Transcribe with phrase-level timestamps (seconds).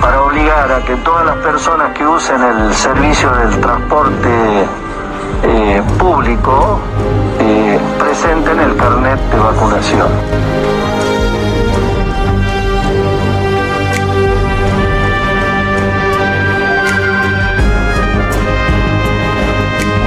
[0.00, 4.66] para obligar a que todas las personas que usen el servicio del transporte
[5.42, 6.80] eh, público
[7.38, 10.08] eh, presenten el carnet de vacunación.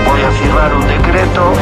[0.08, 1.54] Voy a firmar un decreto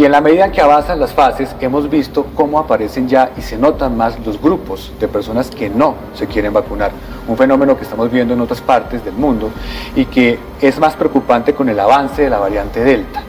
[0.00, 3.58] Y en la medida que avanzan las fases, hemos visto cómo aparecen ya y se
[3.58, 6.90] notan más los grupos de personas que no se quieren vacunar.
[7.28, 9.50] Un fenómeno que estamos viendo en otras partes del mundo
[9.94, 13.22] y que es más preocupante con el avance de la variante Delta.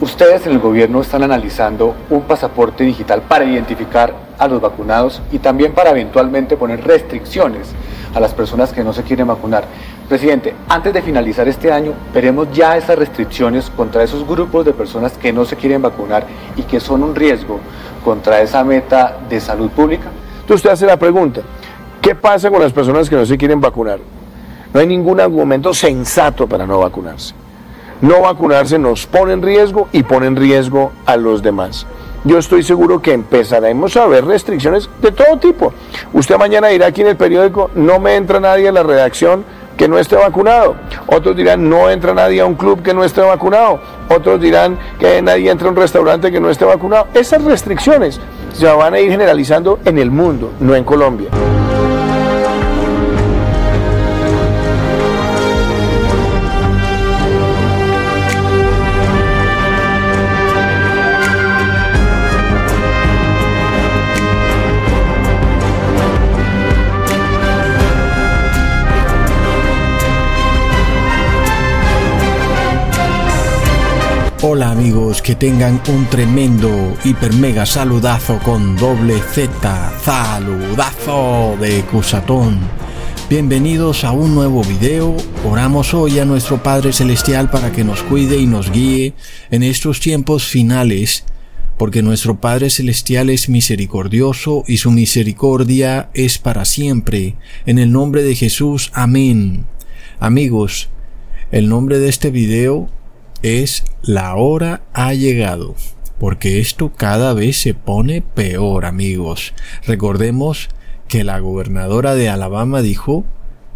[0.00, 5.38] Ustedes en el gobierno están analizando un pasaporte digital para identificar a los vacunados y
[5.38, 7.68] también para eventualmente poner restricciones
[8.16, 9.64] a las personas que no se quieren vacunar.
[10.08, 15.12] Presidente, antes de finalizar este año, veremos ya esas restricciones contra esos grupos de personas
[15.16, 17.58] que no se quieren vacunar y que son un riesgo
[18.04, 20.10] contra esa meta de salud pública.
[20.34, 21.40] Entonces usted hace la pregunta,
[22.02, 23.98] ¿qué pasa con las personas que no se quieren vacunar?
[24.74, 27.34] No hay ningún argumento sensato para no vacunarse.
[28.02, 31.86] No vacunarse nos pone en riesgo y pone en riesgo a los demás
[32.24, 35.74] yo estoy seguro que empezaremos a ver restricciones de todo tipo.
[36.14, 39.44] Usted mañana dirá aquí en el periódico, no me entra nadie a la redacción
[39.76, 40.76] que no esté vacunado.
[41.06, 43.80] Otros dirán, no entra nadie a un club que no esté vacunado.
[44.08, 47.08] Otros dirán que nadie entra a un restaurante que no esté vacunado.
[47.14, 48.20] Esas restricciones
[48.52, 51.30] se van a ir generalizando en el mundo, no en Colombia.
[74.46, 76.68] Hola amigos, que tengan un tremendo
[77.02, 82.58] hiper mega saludazo con doble Z, saludazo de Cusatón.
[83.30, 85.16] Bienvenidos a un nuevo video.
[85.46, 89.14] Oramos hoy a nuestro Padre Celestial para que nos cuide y nos guíe
[89.50, 91.24] en estos tiempos finales,
[91.78, 97.36] porque nuestro Padre Celestial es misericordioso y su misericordia es para siempre.
[97.64, 99.64] En el nombre de Jesús, amén.
[100.20, 100.90] Amigos,
[101.50, 102.90] el nombre de este video
[103.44, 105.74] es la hora ha llegado,
[106.18, 109.52] porque esto cada vez se pone peor, amigos.
[109.86, 110.70] Recordemos
[111.08, 113.26] que la gobernadora de Alabama dijo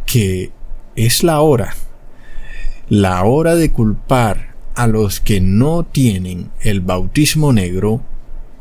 [0.07, 0.53] que
[0.97, 1.75] es la hora,
[2.89, 8.01] la hora de culpar a los que no tienen el bautismo negro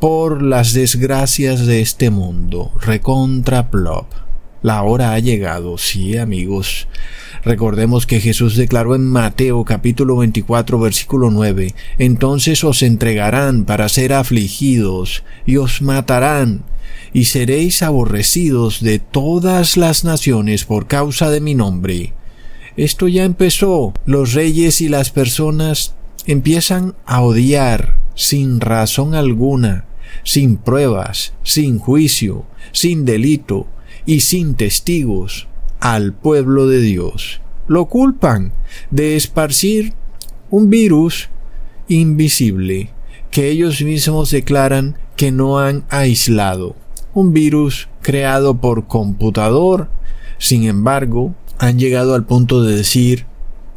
[0.02, 2.74] por las desgracias de este mundo.
[2.82, 4.12] Recontra plop.
[4.62, 6.90] La hora ha llegado, sí, amigos.
[7.48, 14.12] Recordemos que Jesús declaró en Mateo capítulo 24 versículo 9, Entonces os entregarán para ser
[14.12, 16.64] afligidos y os matarán,
[17.14, 22.12] y seréis aborrecidos de todas las naciones por causa de mi nombre.
[22.76, 23.94] Esto ya empezó.
[24.06, 29.86] Los reyes y las personas empiezan a odiar sin razón alguna,
[30.26, 32.44] sin pruebas, sin juicio,
[32.74, 33.68] sin delito
[34.06, 35.48] y sin testigos
[35.80, 37.42] al pueblo de Dios.
[37.68, 38.54] Lo culpan
[38.92, 39.94] de esparcir
[40.50, 41.30] un virus
[41.88, 42.92] invisible
[43.32, 46.76] que ellos mismos declaran que no han aislado.
[47.14, 49.90] Un virus creado por computador.
[50.38, 53.26] Sin embargo, han llegado al punto de decir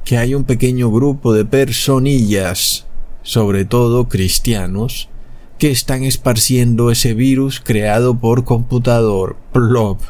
[0.04, 2.86] que hay un pequeño grupo de personillas,
[3.22, 5.08] sobre todo cristianos,
[5.58, 9.36] que están esparciendo ese virus creado por computador.
[9.52, 10.00] Plop.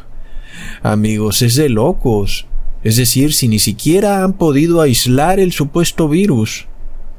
[0.82, 2.47] Amigos, es de locos.
[2.82, 6.67] Es decir, si ni siquiera han podido aislar el supuesto virus.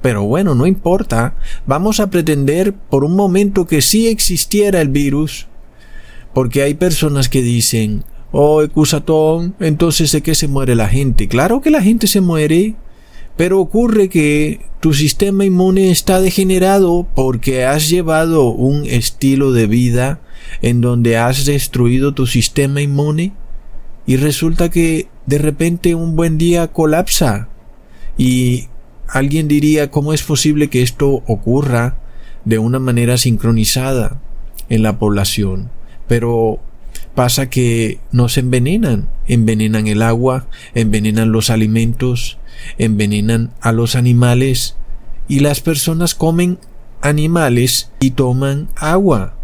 [0.01, 1.35] Pero bueno, no importa.
[1.65, 5.47] Vamos a pretender por un momento que sí existiera el virus.
[6.33, 11.27] Porque hay personas que dicen, oh, Ecusatón, entonces de qué se muere la gente.
[11.27, 12.75] Claro que la gente se muere.
[13.37, 20.21] Pero ocurre que tu sistema inmune está degenerado porque has llevado un estilo de vida
[20.61, 23.33] en donde has destruido tu sistema inmune
[24.05, 27.47] y resulta que de repente un buen día colapsa.
[28.17, 28.67] Y
[29.07, 31.97] alguien diría cómo es posible que esto ocurra
[32.45, 34.21] de una manera sincronizada
[34.69, 35.69] en la población
[36.11, 36.59] pero
[37.15, 39.07] pasa que nos envenenan.
[39.29, 42.37] Envenenan el agua envenenan los alimentos
[42.77, 44.75] envenenan a los animales
[45.27, 46.59] y las personas comen
[47.01, 49.35] animales y toman agua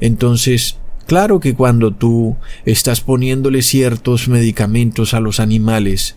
[0.00, 6.16] Entonces, claro que cuando tú estás poniéndole ciertos medicamentos a los animales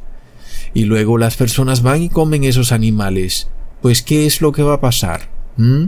[0.73, 3.47] y luego las personas van y comen esos animales,
[3.81, 5.29] pues ¿qué es lo que va a pasar?
[5.57, 5.85] ¿Mm?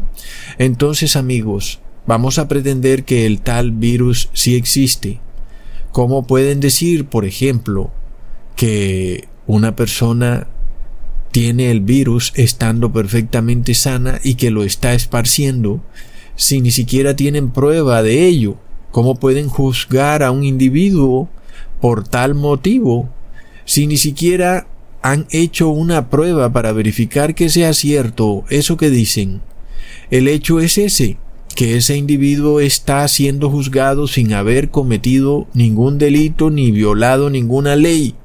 [0.57, 5.19] Entonces, amigos, vamos a pretender que el tal virus sí existe.
[5.91, 7.91] ¿Cómo pueden decir, por ejemplo,
[8.55, 10.47] que una persona
[11.37, 15.83] tiene el virus estando perfectamente sana y que lo está esparciendo
[16.35, 18.57] si ni siquiera tienen prueba de ello?
[18.89, 21.29] ¿Cómo pueden juzgar a un individuo
[21.79, 23.09] por tal motivo
[23.65, 24.65] si ni siquiera
[25.03, 29.41] han hecho una prueba para verificar que sea cierto eso que dicen?
[30.09, 31.17] El hecho es ese,
[31.55, 38.15] que ese individuo está siendo juzgado sin haber cometido ningún delito ni violado ninguna ley.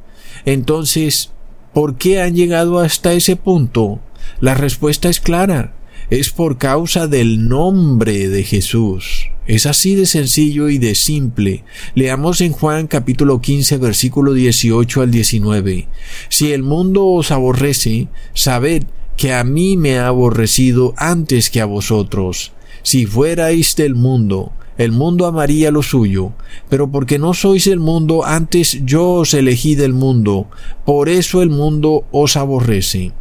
[0.47, 1.31] Entonces,
[1.73, 4.01] ¿por qué han llegado hasta ese punto?
[4.41, 5.75] La respuesta es clara.
[6.11, 9.31] Es por causa del nombre de Jesús.
[9.47, 11.65] Es así de sencillo y de simple.
[11.95, 15.89] Leamos en Juan capítulo 15 versículo 18 al 19.
[16.29, 18.85] Si el mundo os aborrece, sabed
[19.17, 22.53] que a mí me ha aborrecido antes que a vosotros.
[22.83, 26.33] Si fuerais del mundo, el mundo amaría lo suyo,
[26.69, 30.47] pero porque no sois del mundo, antes yo os elegí del mundo,
[30.85, 33.13] por eso el mundo os aborrece.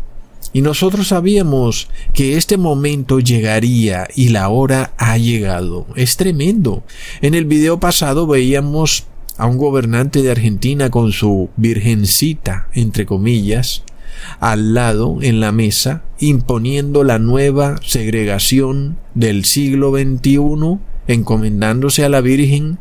[0.53, 5.87] Y nosotros sabíamos que este momento llegaría y la hora ha llegado.
[5.95, 6.83] Es tremendo.
[7.21, 9.05] En el video pasado veíamos
[9.37, 13.83] a un gobernante de Argentina con su virgencita, entre comillas,
[14.39, 22.21] al lado en la mesa, imponiendo la nueva segregación del siglo XXI, encomendándose a la
[22.21, 22.77] Virgen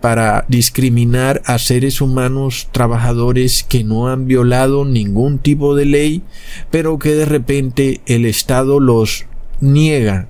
[0.00, 6.22] para discriminar a seres humanos trabajadores que no han violado ningún tipo de ley,
[6.70, 9.26] pero que de repente el Estado los
[9.60, 10.28] niega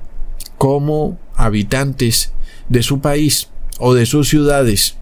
[0.59, 2.33] como habitantes
[2.69, 3.49] de su país
[3.79, 4.97] o de sus ciudades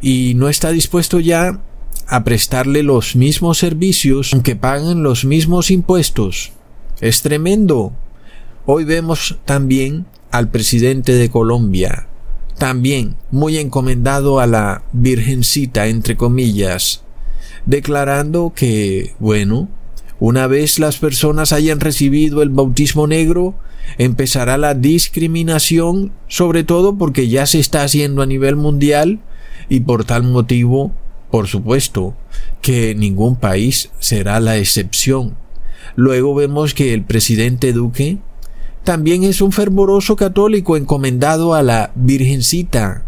[0.00, 1.60] y no está dispuesto ya
[2.06, 6.52] a prestarle los mismos servicios aunque paguen los mismos impuestos.
[7.00, 7.92] Es tremendo.
[8.70, 12.06] Hoy vemos también al presidente de Colombia,
[12.58, 17.02] también muy encomendado a la Virgencita, entre comillas,
[17.64, 19.70] declarando que, bueno,
[20.20, 23.54] una vez las personas hayan recibido el bautismo negro,
[23.96, 29.18] empezará la discriminación, sobre todo porque ya se está haciendo a nivel mundial
[29.70, 30.92] y por tal motivo
[31.30, 32.14] por supuesto
[32.60, 35.38] que ningún país será la excepción.
[35.96, 38.18] Luego vemos que el presidente Duque
[38.88, 43.04] también es un fervoroso católico encomendado a la Virgencita,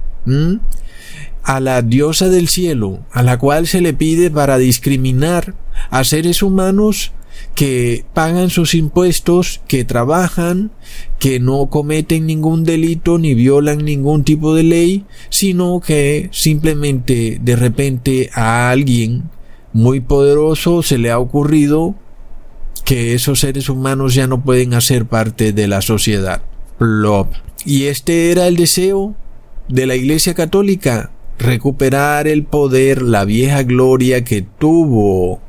[1.42, 5.54] a la diosa del cielo, a la cual se le pide para discriminar
[5.88, 7.12] a seres humanos
[7.54, 10.70] que pagan sus impuestos, que trabajan,
[11.18, 17.56] que no cometen ningún delito ni violan ningún tipo de ley, sino que simplemente de
[17.56, 19.30] repente a alguien
[19.72, 21.94] muy poderoso se le ha ocurrido
[22.90, 26.42] que esos seres humanos ya no pueden hacer parte de la sociedad.
[27.64, 29.14] Y este era el deseo
[29.68, 35.40] de la Iglesia Católica, recuperar el poder, la vieja gloria que tuvo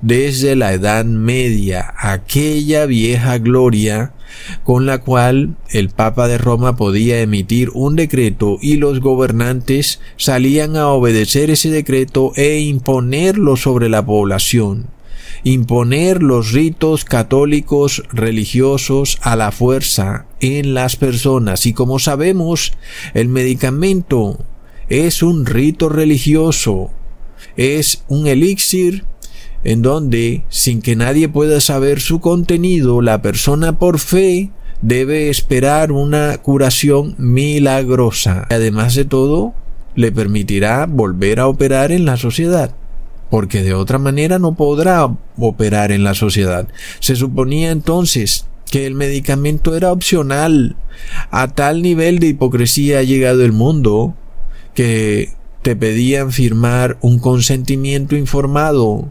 [0.00, 4.14] desde la Edad Media, aquella vieja gloria
[4.64, 10.76] con la cual el Papa de Roma podía emitir un decreto y los gobernantes salían
[10.76, 14.86] a obedecer ese decreto e imponerlo sobre la población
[15.44, 21.66] imponer los ritos católicos religiosos a la fuerza en las personas.
[21.66, 22.72] Y como sabemos
[23.14, 24.38] el medicamento
[24.88, 26.90] es un rito religioso.
[27.56, 29.04] Es un elixir
[29.62, 34.50] en donde, sin que nadie pueda saber su contenido, la persona por fe
[34.82, 38.46] debe esperar una curación milagrosa.
[38.50, 39.54] Además de todo,
[39.94, 42.74] le permitirá volver a operar en la sociedad,
[43.30, 45.08] porque de otra manera no podrá
[45.38, 46.68] operar en la sociedad.
[46.98, 50.76] Se suponía entonces que el medicamento era opcional.
[51.30, 54.14] A tal nivel de hipocresía ha llegado el mundo
[54.74, 55.30] que
[55.62, 59.10] te pedían firmar un consentimiento informado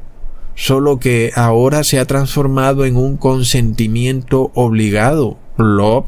[0.55, 6.07] solo que ahora se ha transformado en un consentimiento obligado, plop.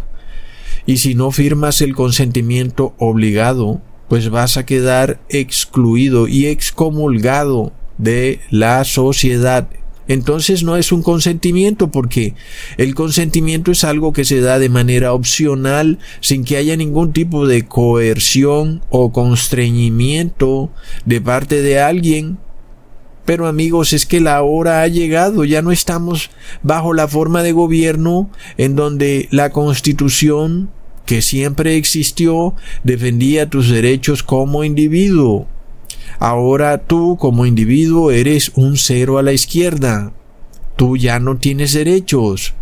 [0.86, 8.41] Y si no firmas el consentimiento obligado, pues vas a quedar excluido y excomulgado de
[8.50, 9.70] la sociedad.
[10.08, 12.34] Entonces no es un consentimiento porque
[12.77, 17.48] el consentimiento es algo que se da de manera opcional sin que haya ningún tipo
[17.48, 20.70] de coerción o constreñimiento
[21.05, 22.39] de parte de alguien
[23.24, 26.31] pero amigos, es que la hora ha llegado, ya no estamos
[26.63, 30.72] bajo la forma de gobierno en donde la constitución
[31.05, 35.48] que siempre existió, defendía tus derechos como individuo.
[36.22, 40.13] Ahora tú como individuo eres un cero a la izquierda.
[40.75, 42.54] Tú ya no tienes derechos.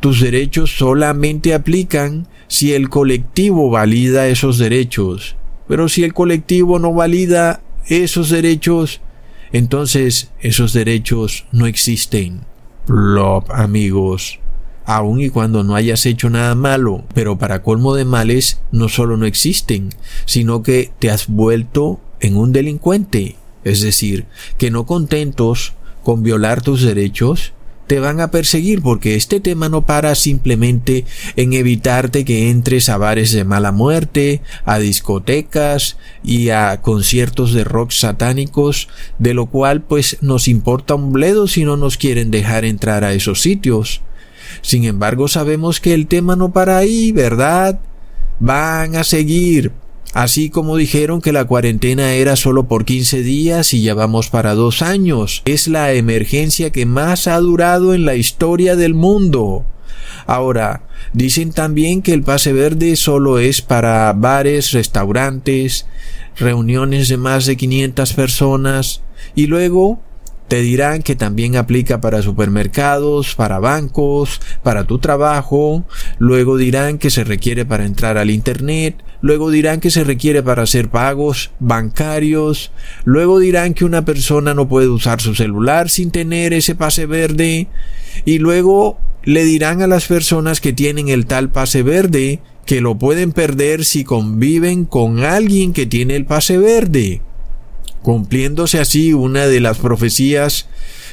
[0.00, 5.34] Tus derechos solamente aplican si el colectivo valida esos derechos.
[5.66, 9.00] Pero si el colectivo no valida esos derechos,
[9.50, 12.42] entonces esos derechos no existen.
[12.84, 14.40] Plop, amigos.
[14.84, 19.16] Aun y cuando no hayas hecho nada malo, pero para colmo de males, no solo
[19.16, 19.88] no existen,
[20.26, 23.36] sino que te has vuelto en un delincuente.
[23.64, 24.26] Es decir,
[24.58, 27.52] que no contentos con violar tus derechos,
[27.86, 31.04] te van a perseguir porque este tema no para simplemente
[31.36, 37.64] en evitarte que entres a bares de mala muerte, a discotecas y a conciertos de
[37.64, 42.64] rock satánicos, de lo cual pues nos importa un bledo si no nos quieren dejar
[42.64, 44.02] entrar a esos sitios.
[44.62, 47.78] Sin embargo sabemos que el tema no para ahí, ¿verdad?
[48.40, 49.72] Van a seguir
[50.12, 54.54] Así como dijeron que la cuarentena era solo por 15 días y ya vamos para
[54.54, 55.42] dos años.
[55.44, 59.64] Es la emergencia que más ha durado en la historia del mundo.
[60.26, 60.82] Ahora,
[61.12, 65.86] dicen también que el pase verde solo es para bares, restaurantes,
[66.36, 69.02] reuniones de más de 500 personas
[69.34, 70.00] y luego
[70.48, 75.84] te dirán que también aplica para supermercados, para bancos, para tu trabajo,
[76.18, 80.62] luego dirán que se requiere para entrar al Internet, luego dirán que se requiere para
[80.62, 82.70] hacer pagos bancarios,
[83.04, 87.68] luego dirán que una persona no puede usar su celular sin tener ese pase verde,
[88.24, 92.98] y luego le dirán a las personas que tienen el tal pase verde que lo
[92.98, 97.20] pueden perder si conviven con alguien que tiene el pase verde
[98.06, 100.68] cumpliéndose así una de las profecías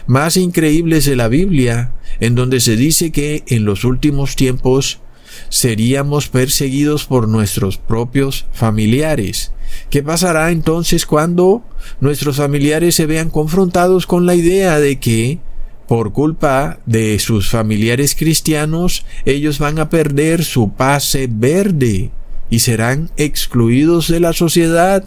[0.06, 5.00] más increíbles de la Biblia, en donde se dice que en los últimos tiempos
[5.50, 9.52] seríamos perseguidos por nuestros propios familiares.
[9.90, 11.64] ¿Qué pasará entonces cuando
[12.00, 15.40] nuestros familiares se vean confrontados con la idea de que,
[15.88, 22.12] por culpa de sus familiares cristianos, ellos van a perder su pase verde
[22.50, 25.04] y serán excluidos de la sociedad?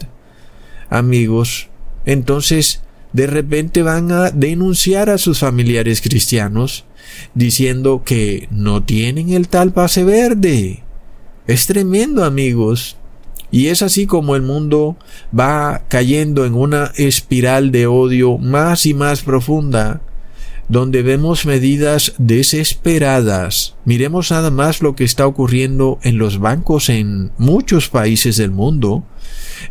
[0.89, 1.69] Amigos,
[2.05, 2.81] entonces
[3.13, 6.85] de repente van a denunciar a sus familiares cristianos
[7.33, 10.83] diciendo que no tienen el tal pase verde.
[11.47, 12.97] Es tremendo amigos.
[13.49, 14.97] Y es así como el mundo
[15.37, 20.01] va cayendo en una espiral de odio más y más profunda,
[20.69, 23.75] donde vemos medidas desesperadas.
[23.85, 29.05] Miremos nada más lo que está ocurriendo en los bancos en muchos países del mundo,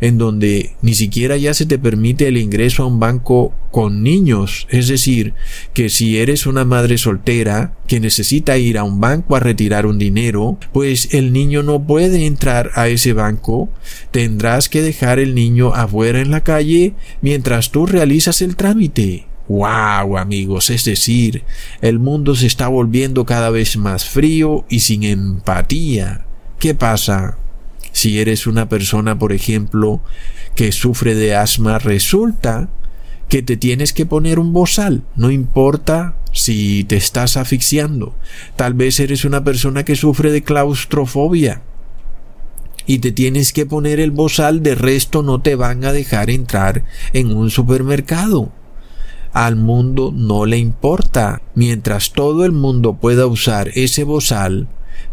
[0.01, 4.67] en donde ni siquiera ya se te permite el ingreso a un banco con niños.
[4.69, 5.33] Es decir,
[5.73, 9.99] que si eres una madre soltera que necesita ir a un banco a retirar un
[9.99, 13.69] dinero, pues el niño no puede entrar a ese banco.
[14.11, 19.27] Tendrás que dejar el niño afuera en la calle mientras tú realizas el trámite.
[19.47, 20.69] ¡Wow, amigos!
[20.69, 21.43] Es decir,
[21.81, 26.25] el mundo se está volviendo cada vez más frío y sin empatía.
[26.59, 27.37] ¿Qué pasa?
[27.91, 30.01] Si eres una persona, por ejemplo,
[30.55, 32.69] que sufre de asma, resulta
[33.29, 38.15] que te tienes que poner un bozal, no importa si te estás asfixiando.
[38.55, 41.61] Tal vez eres una persona que sufre de claustrofobia
[42.85, 46.85] y te tienes que poner el bozal, de resto no te van a dejar entrar
[47.13, 48.51] en un supermercado.
[49.33, 51.41] Al mundo no le importa.
[51.55, 54.67] Mientras todo el mundo pueda usar ese bozal,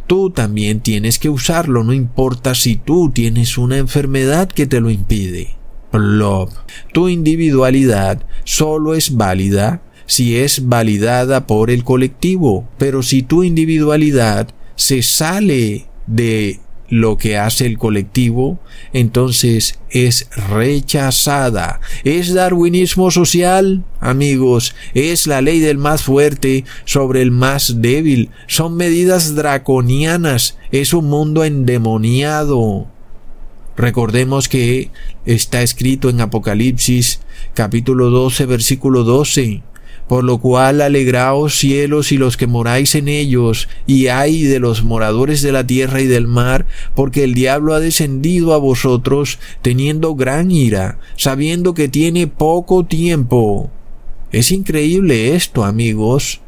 [0.07, 4.91] tú también tienes que usarlo, no importa si tú tienes una enfermedad que te lo
[4.91, 5.57] impide.
[5.91, 6.51] Plop.
[6.93, 14.49] Tu individualidad solo es válida si es validada por el colectivo, pero si tu individualidad
[14.77, 18.59] se sale de lo que hace el colectivo,
[18.93, 21.81] entonces es rechazada.
[22.05, 23.85] ¿Es darwinismo social?
[24.01, 28.31] Amigos, es la ley del más fuerte sobre el más débil.
[28.47, 30.59] Son medidas draconianas.
[30.73, 32.87] Es un mundo endemoniado.
[33.77, 34.91] Recordemos que
[35.27, 37.21] está escrito en Apocalipsis
[37.55, 39.63] capítulo 12 versículo 12
[40.09, 44.85] por lo cual alegraos cielos y los que moráis en ellos, y ay de los
[44.85, 50.15] moradores de la tierra y del mar, porque el diablo ha descendido a vosotros teniendo
[50.15, 53.71] gran ira, sabiendo que tiene poco tiempo.
[54.33, 56.41] Es increíble esto, amigos.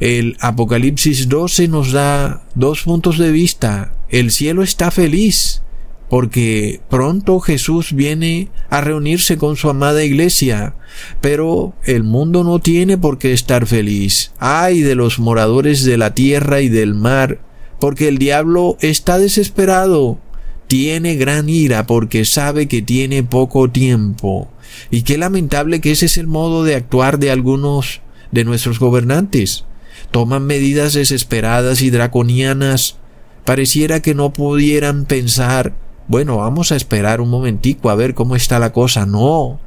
[0.00, 3.94] El Apocalipsis 12 nos da dos puntos de vista.
[4.10, 5.62] El cielo está feliz,
[6.08, 10.74] porque pronto Jesús viene a reunirse con su amada iglesia,
[11.20, 14.32] pero el mundo no tiene por qué estar feliz.
[14.38, 17.40] Ay de los moradores de la tierra y del mar,
[17.80, 20.18] porque el diablo está desesperado,
[20.66, 24.50] tiene gran ira porque sabe que tiene poco tiempo.
[24.90, 28.00] Y qué lamentable que ese es el modo de actuar de algunos
[28.32, 29.64] de nuestros gobernantes.
[30.10, 32.96] Toman medidas desesperadas y draconianas.
[33.44, 35.74] Pareciera que no pudieran pensar,
[36.08, 39.06] bueno, vamos a esperar un momentico a ver cómo está la cosa.
[39.06, 39.60] No,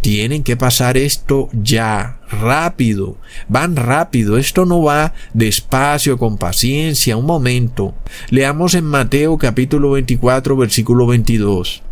[0.00, 3.16] tienen que pasar esto ya, rápido,
[3.48, 7.94] van rápido, esto no va despacio, con paciencia, un momento.
[8.30, 11.82] Leamos en Mateo capítulo 24 versículo 22.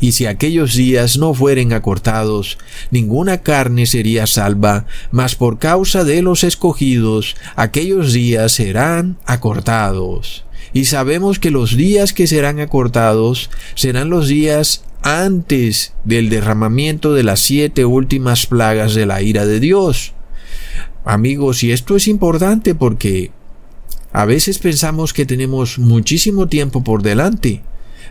[0.00, 2.58] Y si aquellos días no fueren acortados,
[2.90, 10.45] ninguna carne sería salva, mas por causa de los escogidos, aquellos días serán acortados.
[10.76, 17.22] Y sabemos que los días que serán acortados serán los días antes del derramamiento de
[17.22, 20.12] las siete últimas plagas de la ira de Dios.
[21.02, 23.30] Amigos, y esto es importante porque
[24.12, 27.62] a veces pensamos que tenemos muchísimo tiempo por delante,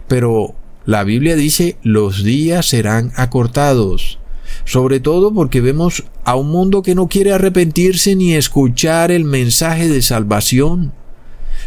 [0.08, 0.56] pero
[0.88, 4.18] la Biblia dice los días serán acortados,
[4.64, 9.88] sobre todo porque vemos a un mundo que no quiere arrepentirse ni escuchar el mensaje
[9.88, 10.94] de salvación.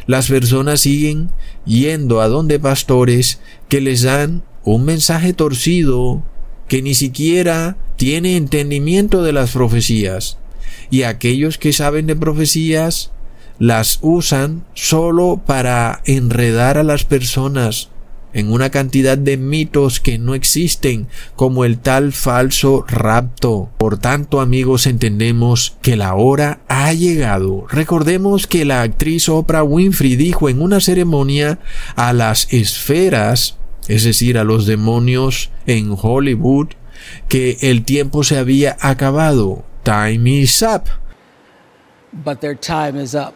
[0.06, 1.30] Las personas siguen
[1.64, 6.22] yendo a donde pastores que les dan un mensaje torcido
[6.68, 10.38] que ni siquiera tiene entendimiento de las profecías.
[10.90, 13.10] Y aquellos que saben de profecías
[13.58, 17.90] las usan solo para enredar a las personas
[18.32, 23.70] en una cantidad de mitos que no existen, como el tal falso rapto.
[23.78, 27.66] Por tanto, amigos, entendemos que la hora ha llegado.
[27.68, 31.58] Recordemos que la actriz Oprah Winfrey dijo en una ceremonia
[31.96, 33.56] a las esferas,
[33.88, 36.68] es decir, a los demonios en Hollywood,
[37.28, 39.64] que el tiempo se había acabado.
[39.82, 40.84] Time is up.
[42.12, 43.34] But their time is up.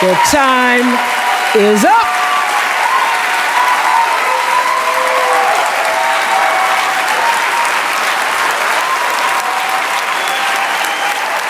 [0.00, 0.96] The time
[1.56, 2.06] is up.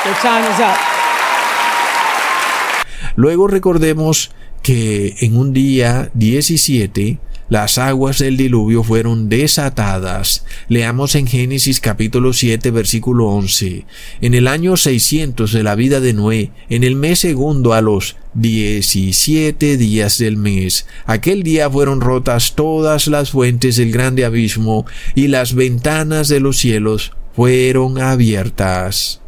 [0.02, 0.78] The time is up.
[3.16, 4.30] Luego recordemos
[4.62, 10.44] que en un día 17 las aguas del diluvio fueron desatadas.
[10.68, 13.86] Leamos en Génesis capítulo 7 versículo 11.
[14.20, 18.16] En el año 600 de la vida de Noé, en el mes segundo a los
[18.34, 25.28] 17 días del mes, aquel día fueron rotas todas las fuentes del grande abismo y
[25.28, 29.20] las ventanas de los cielos fueron abiertas.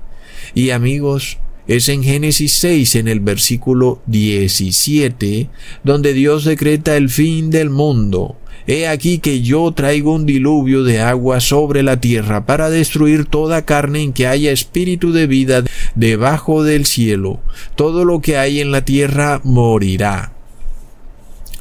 [0.55, 1.39] Y amigos,
[1.71, 5.49] es en Génesis 6, en el versículo 17,
[5.85, 8.37] donde Dios decreta el fin del mundo.
[8.67, 13.67] He aquí que yo traigo un diluvio de agua sobre la tierra para destruir toda
[13.67, 15.63] carne en que haya espíritu de vida
[15.95, 17.39] debajo del cielo.
[17.77, 20.33] Todo lo que hay en la tierra morirá.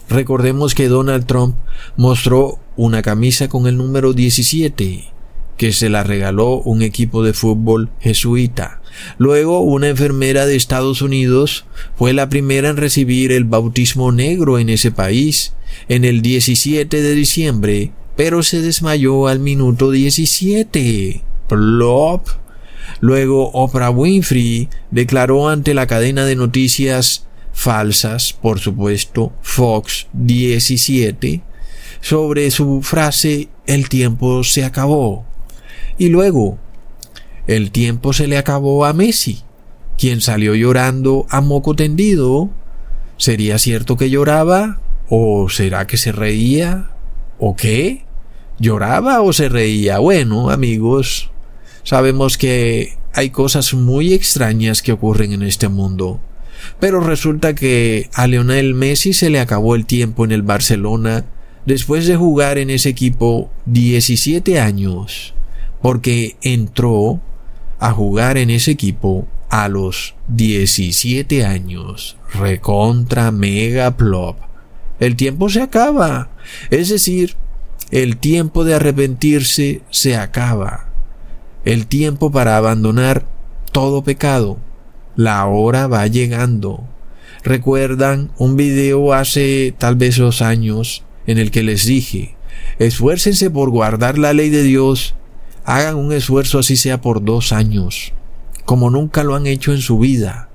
[0.10, 1.56] Recordemos que Donald Trump
[1.98, 5.04] mostró una camisa con el número 17,
[5.56, 8.79] que se la regaló un equipo de fútbol jesuita.
[9.18, 11.66] Luego, una enfermera de Estados Unidos
[11.98, 15.54] fue la primera en recibir el bautismo negro en ese país
[15.88, 21.24] en el 17 de diciembre, pero se desmayó al minuto 17.
[21.48, 22.28] Plop.
[23.00, 31.42] Luego, Oprah Winfrey declaró ante la cadena de noticias falsas, por supuesto, Fox 17,
[32.02, 35.26] sobre su frase el tiempo se acabó.
[35.98, 36.58] Y luego,
[37.50, 39.42] el tiempo se le acabó a Messi,
[39.98, 42.52] quien salió llorando a moco tendido.
[43.18, 44.80] ¿Sería cierto que lloraba?
[45.10, 46.92] ¿O será que se reía?
[47.40, 48.06] ¿O qué?
[48.60, 49.98] ¿Lloraba o se reía?
[49.98, 51.32] Bueno, amigos,
[51.82, 56.20] sabemos que hay cosas muy extrañas que ocurren en este mundo.
[56.80, 61.26] Pero resulta que a Lionel Messi se le acabó el tiempo en el Barcelona
[61.66, 65.34] después de jugar en ese equipo 17 años,
[65.82, 67.22] porque entró
[67.80, 72.18] a jugar en ese equipo a los 17 años.
[72.34, 74.38] Recontra mega plop.
[75.00, 76.30] El tiempo se acaba.
[76.70, 77.36] Es decir,
[77.92, 80.88] el tiempo de arrepentirse se acaba.
[81.66, 83.26] El tiempo para abandonar
[83.72, 84.58] todo pecado.
[85.16, 86.84] La hora va llegando.
[87.44, 92.36] ¿Recuerdan un video hace tal vez dos años en el que les dije,
[92.80, 95.16] esfuércense por guardar la ley de Dios
[95.70, 98.14] Hagan un esfuerzo así sea por dos años,
[98.66, 100.50] como nunca lo han hecho en su vida.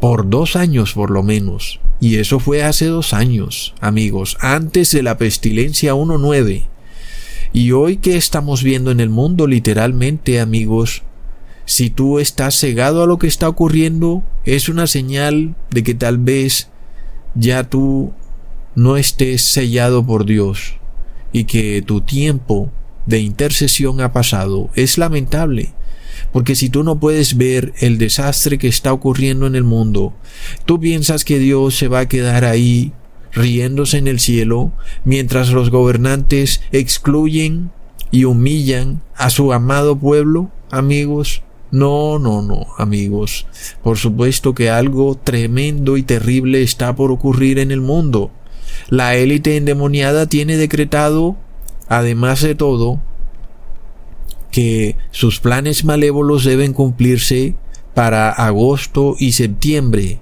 [0.00, 1.80] Por dos años por lo menos.
[2.00, 6.66] Y eso fue hace dos años, amigos, antes de la pestilencia 1.9.
[7.52, 11.02] Y hoy que estamos viendo en el mundo literalmente, amigos,
[11.66, 16.16] si tú estás cegado a lo que está ocurriendo, es una señal de que tal
[16.16, 16.70] vez
[17.34, 18.14] ya tú
[18.74, 20.76] no estés sellado por Dios
[21.34, 22.72] y que tu tiempo
[23.08, 24.68] de intercesión ha pasado.
[24.74, 25.72] Es lamentable,
[26.30, 30.12] porque si tú no puedes ver el desastre que está ocurriendo en el mundo,
[30.66, 32.92] tú piensas que Dios se va a quedar ahí
[33.32, 34.72] riéndose en el cielo
[35.04, 37.70] mientras los gobernantes excluyen
[38.10, 41.42] y humillan a su amado pueblo, amigos.
[41.70, 43.46] No, no, no, amigos.
[43.82, 48.30] Por supuesto que algo tremendo y terrible está por ocurrir en el mundo.
[48.88, 51.36] La élite endemoniada tiene decretado,
[51.88, 53.00] además de todo,
[54.50, 57.54] que sus planes malévolos deben cumplirse
[57.94, 60.20] para agosto y septiembre,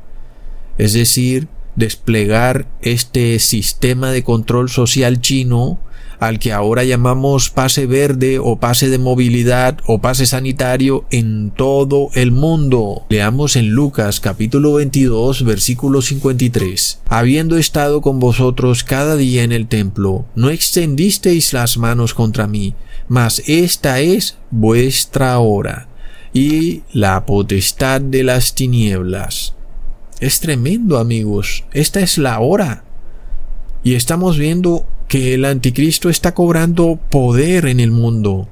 [0.78, 5.78] es decir, desplegar este sistema de control social chino
[6.18, 12.10] al que ahora llamamos pase verde o pase de movilidad o pase sanitario en todo
[12.14, 13.06] el mundo.
[13.08, 17.00] Leamos en Lucas capítulo 22 versículo 53.
[17.08, 22.74] Habiendo estado con vosotros cada día en el templo, no extendisteis las manos contra mí,
[23.08, 25.88] mas esta es vuestra hora
[26.32, 29.54] y la potestad de las tinieblas.
[30.20, 32.84] Es tremendo amigos, esta es la hora.
[33.82, 38.48] Y estamos viendo que el anticristo está cobrando poder en el mundo.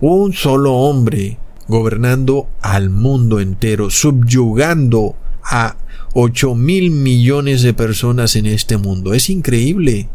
[0.00, 5.76] Un solo hombre gobernando al mundo entero, subyugando a
[6.12, 9.14] ocho mil millones de personas en este mundo.
[9.14, 10.08] Es increíble.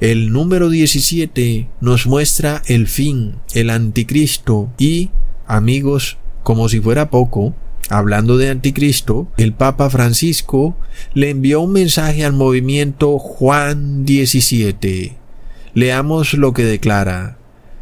[0.00, 5.10] El número 17 nos muestra el fin, el anticristo y,
[5.46, 7.54] amigos, como si fuera poco,
[7.90, 10.76] Hablando de anticristo, el Papa Francisco
[11.12, 15.19] le envió un mensaje al movimiento Juan 17.
[15.74, 17.36] Leamos lo que declara.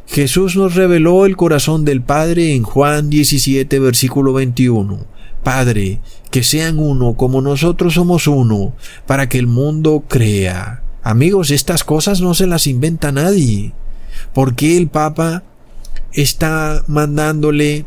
[0.07, 5.07] Jesús nos reveló el corazón del Padre en Juan 17 versículo 21.
[5.43, 8.75] Padre, que sean uno como nosotros somos uno,
[9.07, 10.83] para que el mundo crea.
[11.03, 13.73] Amigos, estas cosas no se las inventa nadie.
[14.35, 15.45] ¿Por qué el Papa
[16.13, 17.87] está mandándole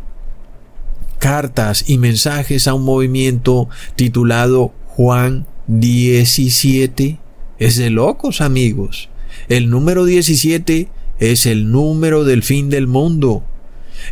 [1.19, 7.19] cartas y mensajes a un movimiento titulado Juan 17?
[7.59, 9.10] Es de locos, amigos.
[9.51, 10.87] El número 17
[11.19, 13.43] es el número del fin del mundo.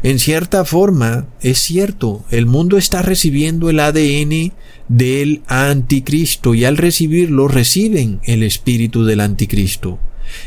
[0.04, 4.52] En cierta forma, es cierto, el mundo está recibiendo el ADN
[4.90, 9.98] del anticristo y al recibirlo reciben el espíritu del anticristo.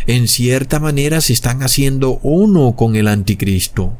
[0.06, 3.96] En cierta manera se están haciendo uno con el anticristo.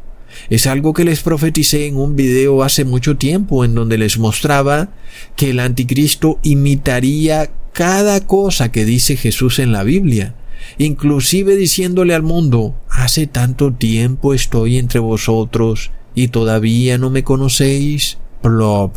[0.51, 4.91] Es algo que les profeticé en un video hace mucho tiempo en donde les mostraba
[5.37, 10.35] que el anticristo imitaría cada cosa que dice Jesús en la Biblia
[10.79, 18.19] inclusive diciéndole al mundo, hace tanto tiempo estoy entre vosotros y todavía no me conocéis.
[18.43, 18.97] Plop.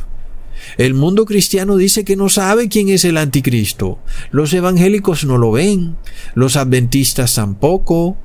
[0.77, 3.99] El mundo cristiano dice que no sabe quién es el anticristo.
[4.31, 5.97] Los evangélicos no lo ven,
[6.33, 8.17] los adventistas tampoco,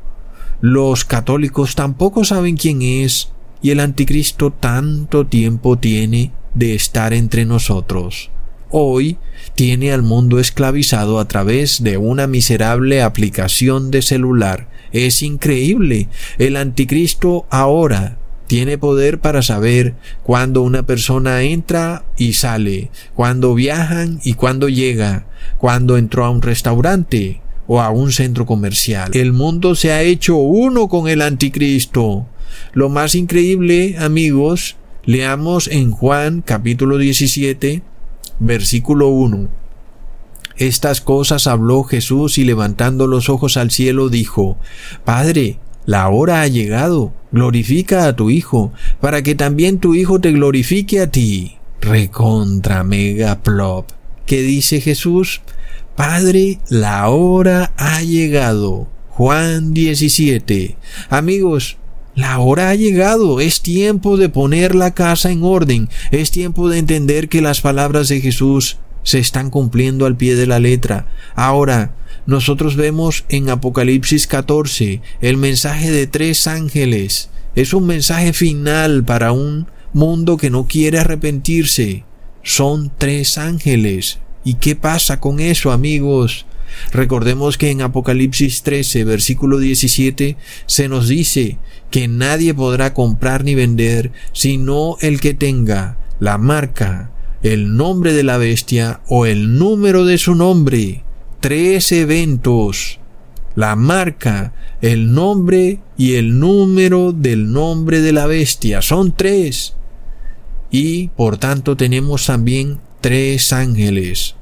[0.61, 7.44] los católicos tampoco saben quién es, y el anticristo tanto tiempo tiene de estar entre
[7.44, 8.31] nosotros
[8.71, 9.19] hoy
[9.55, 14.69] tiene al mundo esclavizado a través de una miserable aplicación de celular.
[14.93, 16.09] Es increíble.
[16.39, 24.19] El anticristo ahora tiene poder para saber cuándo una persona entra y sale, cuándo viajan
[24.25, 25.27] y cuándo llega,
[25.59, 29.13] cuándo entró a un restaurante o a un centro comercial.
[29.15, 32.27] El mundo se ha hecho uno con el anticristo.
[32.73, 37.83] Lo más increíble, amigos, leamos en Juan capítulo 17,
[38.40, 39.48] versículo 1.
[40.57, 44.59] Estas cosas habló Jesús y levantando los ojos al cielo dijo,
[45.05, 50.33] Padre, la hora ha llegado, glorifica a tu Hijo, para que también tu Hijo te
[50.33, 51.57] glorifique a ti.
[51.81, 53.40] Recontra mega.
[54.26, 55.40] ¿Qué dice Jesús?
[55.96, 58.88] Padre, la hora ha llegado.
[59.09, 60.76] Juan 17.
[61.09, 61.79] Amigos,
[62.14, 66.79] la hora ha llegado, es tiempo de poner la casa en orden, es tiempo de
[66.79, 71.07] entender que las palabras de Jesús se están cumpliendo al pie de la letra.
[71.35, 71.94] Ahora,
[72.27, 77.31] nosotros vemos en Apocalipsis 14 el mensaje de tres ángeles.
[77.55, 82.05] Es un mensaje final para un mundo que no quiere arrepentirse.
[82.42, 84.18] Son tres ángeles.
[84.44, 86.46] ¿Y qué pasa con eso, amigos?
[86.93, 91.59] Recordemos que en Apocalipsis 13, versículo 17, se nos dice
[91.91, 97.11] que nadie podrá comprar ni vender sino el que tenga la marca,
[97.43, 101.05] el nombre de la bestia o el número de su nombre.
[101.41, 103.01] Tres eventos
[103.55, 108.81] la marca, el nombre y el número del nombre de la bestia.
[108.83, 109.77] Son tres.
[110.71, 114.37] Y por tanto tenemos también tres ángeles.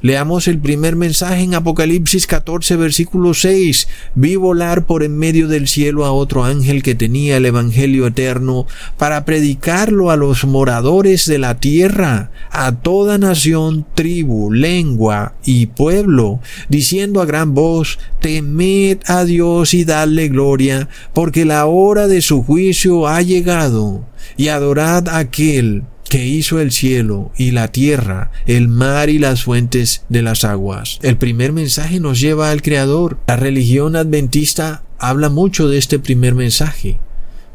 [0.00, 3.88] Leamos el primer mensaje en Apocalipsis 14, versículo 6.
[4.14, 8.68] Vi volar por en medio del cielo a otro ángel que tenía el Evangelio eterno
[8.96, 16.38] para predicarlo a los moradores de la tierra, a toda nación, tribu, lengua y pueblo,
[16.68, 22.44] diciendo a gran voz, temed a Dios y dadle gloria, porque la hora de su
[22.44, 24.04] juicio ha llegado,
[24.36, 29.44] y adorad a aquel que hizo el cielo y la tierra, el mar y las
[29.44, 30.98] fuentes de las aguas.
[31.02, 33.18] El primer mensaje nos lleva al Creador.
[33.26, 36.98] La religión adventista habla mucho de este primer mensaje,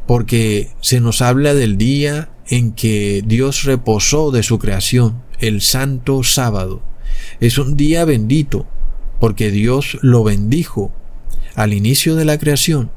[0.06, 6.22] porque se nos habla del día en que Dios reposó de su creación, el santo
[6.22, 6.82] sábado.
[7.40, 8.66] Es un día bendito,
[9.20, 10.92] porque Dios lo bendijo
[11.54, 12.90] al inicio de la creación.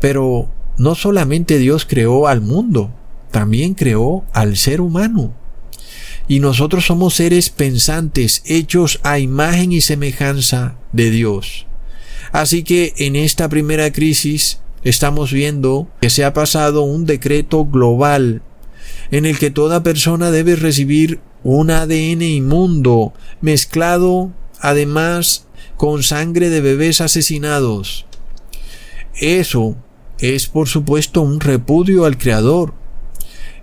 [0.00, 2.92] Pero no solamente Dios creó al mundo,
[3.32, 5.34] también creó al ser humano.
[6.28, 11.66] Y nosotros somos seres pensantes, hechos a imagen y semejanza de Dios.
[12.30, 18.42] Así que en esta primera crisis estamos viendo que se ha pasado un decreto global
[19.10, 26.60] en el que toda persona debe recibir un ADN inmundo mezclado además con sangre de
[26.60, 28.06] bebés asesinados.
[29.14, 29.76] Eso
[30.18, 32.72] es por supuesto un repudio al Creador,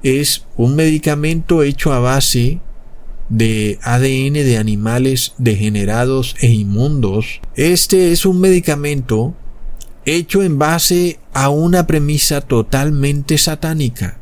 [0.04, 2.60] es un medicamento hecho a base
[3.30, 7.42] de ADN de animales degenerados e inmundos.
[7.56, 9.36] Este es un medicamento
[10.06, 14.20] hecho en base a una premisa totalmente satánica.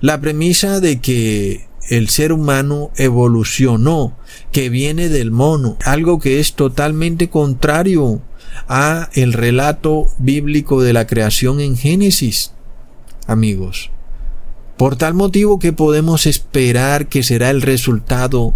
[0.00, 4.16] La premisa de que el ser humano evolucionó,
[4.52, 8.20] que viene del mono, algo que es totalmente contrario
[8.68, 12.52] a el relato bíblico de la creación en Génesis.
[13.26, 13.90] Amigos,
[14.78, 18.54] por tal motivo que podemos esperar que será el resultado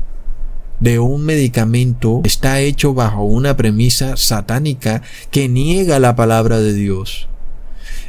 [0.79, 7.29] de un medicamento está hecho bajo una premisa satánica que niega la palabra de Dios.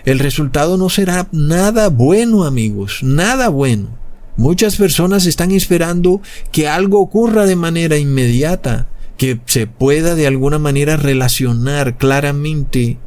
[0.05, 3.89] El resultado no será nada bueno, amigos, nada bueno.
[4.37, 6.21] Muchas personas están esperando
[6.51, 12.99] que algo ocurra de manera inmediata, que se pueda de alguna manera relacionar claramente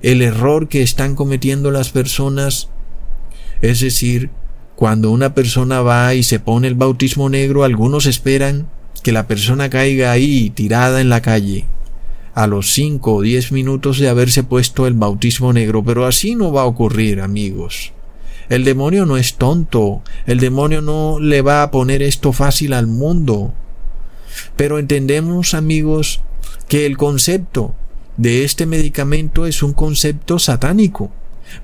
[0.00, 2.68] el error que están cometiendo las personas
[3.60, 4.30] es decir,
[4.78, 8.68] cuando una persona va y se pone el bautismo negro, algunos esperan
[9.02, 11.64] que la persona caiga ahí tirada en la calle
[12.32, 16.52] a los cinco o diez minutos de haberse puesto el bautismo negro, pero así no
[16.52, 17.90] va a ocurrir, amigos.
[18.48, 22.86] El demonio no es tonto, el demonio no le va a poner esto fácil al
[22.86, 23.52] mundo.
[24.54, 26.20] Pero entendemos, amigos,
[26.68, 27.74] que el concepto
[28.16, 31.10] de este medicamento es un concepto satánico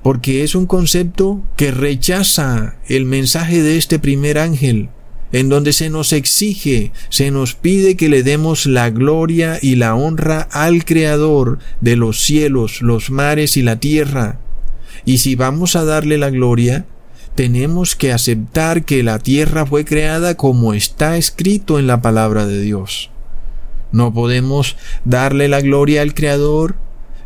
[0.03, 4.89] porque es un concepto que rechaza el mensaje de este primer ángel,
[5.31, 9.95] en donde se nos exige, se nos pide que le demos la gloria y la
[9.95, 14.39] honra al Creador de los cielos, los mares y la tierra.
[15.03, 16.85] Y si vamos a darle la gloria,
[17.35, 22.61] tenemos que aceptar que la tierra fue creada como está escrito en la palabra de
[22.61, 23.11] Dios.
[23.91, 26.75] No podemos darle la gloria al Creador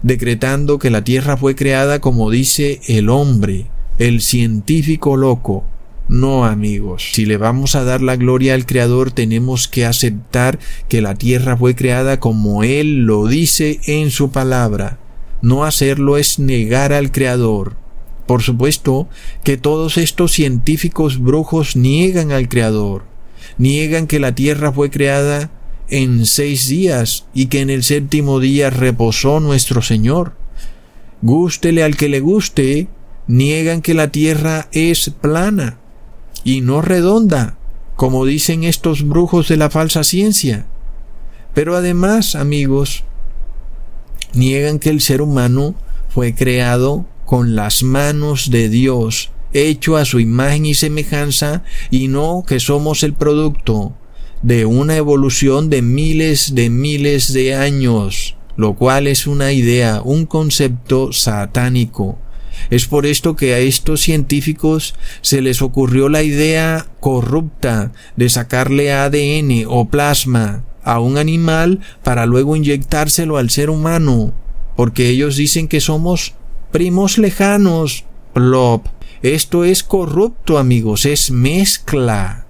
[0.03, 5.65] decretando que la tierra fue creada como dice el hombre, el científico loco.
[6.07, 10.57] No amigos, si le vamos a dar la gloria al Creador tenemos que aceptar
[10.88, 14.97] que la tierra fue creada como Él lo dice en su palabra.
[15.41, 17.75] No hacerlo es negar al Creador.
[18.25, 19.07] Por supuesto
[19.43, 23.03] que todos estos científicos brujos niegan al Creador,
[23.57, 25.51] niegan que la tierra fue creada
[25.89, 30.34] en seis días y que en el séptimo día reposó nuestro Señor.
[31.21, 32.88] Gústele al que le guste,
[33.28, 35.80] niegan que la tierra es plana
[36.43, 37.58] y no redonda,
[37.95, 40.65] como dicen estos brujos de la falsa ciencia.
[41.54, 43.04] Pero además, amigos,
[44.34, 45.75] niegan que el ser humano
[46.10, 52.43] fue creado con las manos de Dios, hecho a su imagen y semejanza, y no
[52.47, 53.93] que somos el producto
[54.41, 60.25] de una evolución de miles de miles de años, lo cual es una idea, un
[60.25, 62.17] concepto satánico.
[62.69, 68.91] Es por esto que a estos científicos se les ocurrió la idea corrupta de sacarle
[68.91, 74.34] ADN o plasma a un animal para luego inyectárselo al ser humano,
[74.75, 76.34] porque ellos dicen que somos
[76.71, 78.06] primos lejanos.
[78.34, 78.88] Plop.
[79.21, 82.45] Esto es corrupto, amigos, es mezcla.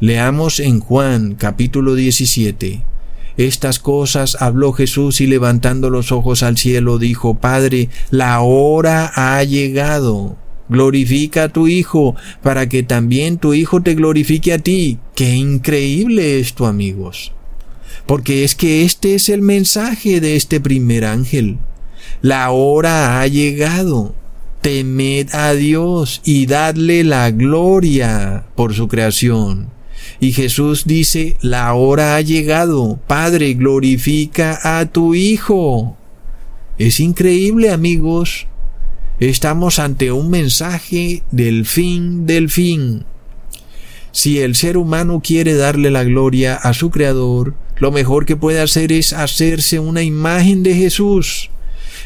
[0.00, 2.84] Leamos en Juan capítulo 17.
[3.36, 9.42] estas cosas habló Jesús y levantando los ojos al cielo dijo, Padre, la hora ha
[9.42, 10.36] llegado.
[10.68, 14.98] Glorifica a tu Hijo, para que también tu Hijo te glorifique a ti.
[15.16, 17.32] Qué increíble esto, amigos.
[18.06, 21.58] Porque es que este es el mensaje de este primer ángel.
[22.22, 24.14] La hora ha llegado.
[24.62, 29.76] Temed a Dios y dadle la gloria por su creación.
[30.20, 32.98] Y Jesús dice, la hora ha llegado.
[33.06, 35.96] Padre, glorifica a tu Hijo.
[36.76, 38.46] Es increíble, amigos.
[39.20, 43.04] Estamos ante un mensaje del fin del fin.
[44.12, 48.60] Si el ser humano quiere darle la gloria a su Creador, lo mejor que puede
[48.60, 51.50] hacer es hacerse una imagen de Jesús.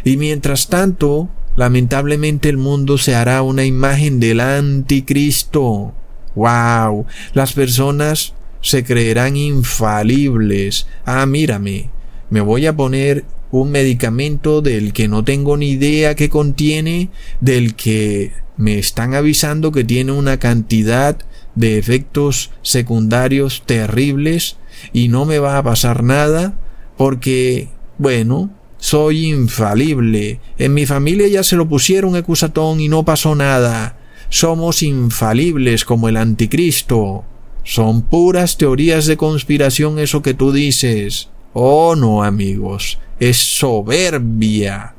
[0.04, 5.94] Y mientras tanto, lamentablemente el mundo se hará una imagen del anticristo.
[6.34, 7.06] ¡Wow!
[7.34, 10.86] Las personas se creerán infalibles.
[11.04, 11.90] Ah, mírame,
[12.30, 17.74] me voy a poner un medicamento del que no tengo ni idea que contiene, del
[17.74, 21.18] que me están avisando que tiene una cantidad
[21.54, 24.56] de efectos secundarios terribles
[24.92, 26.54] y no me va a pasar nada
[26.96, 27.68] porque,
[27.98, 30.40] bueno, soy infalible.
[30.58, 33.96] En mi familia ya se lo pusieron ecusatón y no pasó nada.
[34.32, 37.22] Somos infalibles como el anticristo.
[37.64, 41.28] Son puras teorías de conspiración eso que tú dices.
[41.52, 44.94] Oh no, amigos, es soberbia.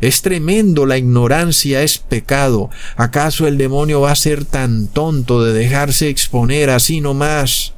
[0.00, 2.70] Es tremendo, la ignorancia es pecado.
[2.94, 7.72] ¿Acaso el demonio va a ser tan tonto de dejarse exponer así nomás?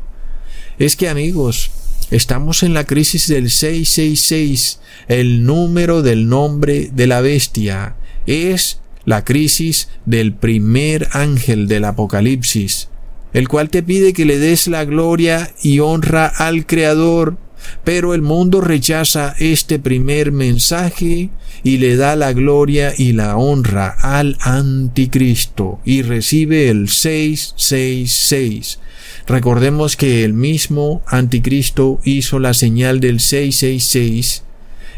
[0.79, 1.71] Es que amigos,
[2.11, 7.97] estamos en la crisis del 666, el número del nombre de la bestia.
[8.27, 12.91] Es la crisis del primer ángel del Apocalipsis,
[13.33, 17.39] el cual te pide que le des la gloria y honra al Creador,
[17.85, 21.31] pero el mundo rechaza este primer mensaje
[21.63, 28.79] y le da la gloria y la honra al anticristo y recibe el 666.
[29.27, 34.43] Recordemos que el mismo anticristo hizo la señal del 666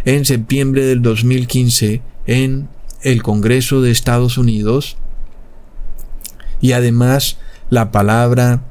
[0.05, 2.69] en septiembre del 2015 en
[3.03, 4.97] el Congreso de Estados Unidos
[6.61, 7.39] y además
[7.71, 8.63] la palabra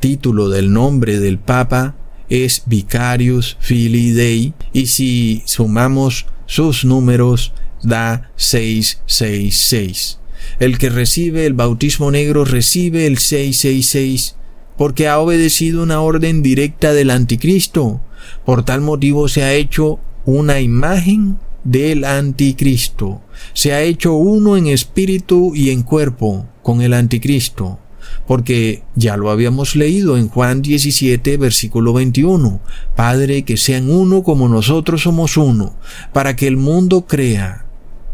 [0.00, 1.94] título del nombre del Papa
[2.28, 10.18] es Vicarius Filii Dei y si sumamos sus números da 666.
[10.58, 14.36] El que recibe el bautismo negro recibe el 666
[14.76, 18.00] porque ha obedecido una orden directa del anticristo.
[18.44, 23.22] Por tal motivo se ha hecho una imagen del anticristo.
[23.52, 27.78] Se ha hecho uno en espíritu y en cuerpo con el anticristo,
[28.26, 32.60] porque ya lo habíamos leído en Juan 17, versículo 21.
[32.94, 35.76] Padre, que sean uno como nosotros somos uno,
[36.12, 37.64] para que el mundo crea.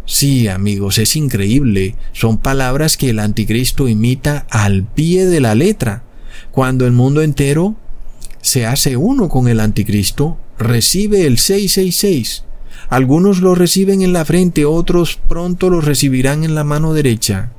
[0.04, 1.94] Sí, amigos, es increíble.
[2.12, 6.02] Son palabras que el anticristo imita al pie de la letra.
[6.50, 7.76] Cuando el mundo entero
[8.40, 12.44] se hace uno con el anticristo, recibe el 666
[12.92, 17.50] algunos lo reciben en la frente, otros pronto lo recibirán en la mano derecha.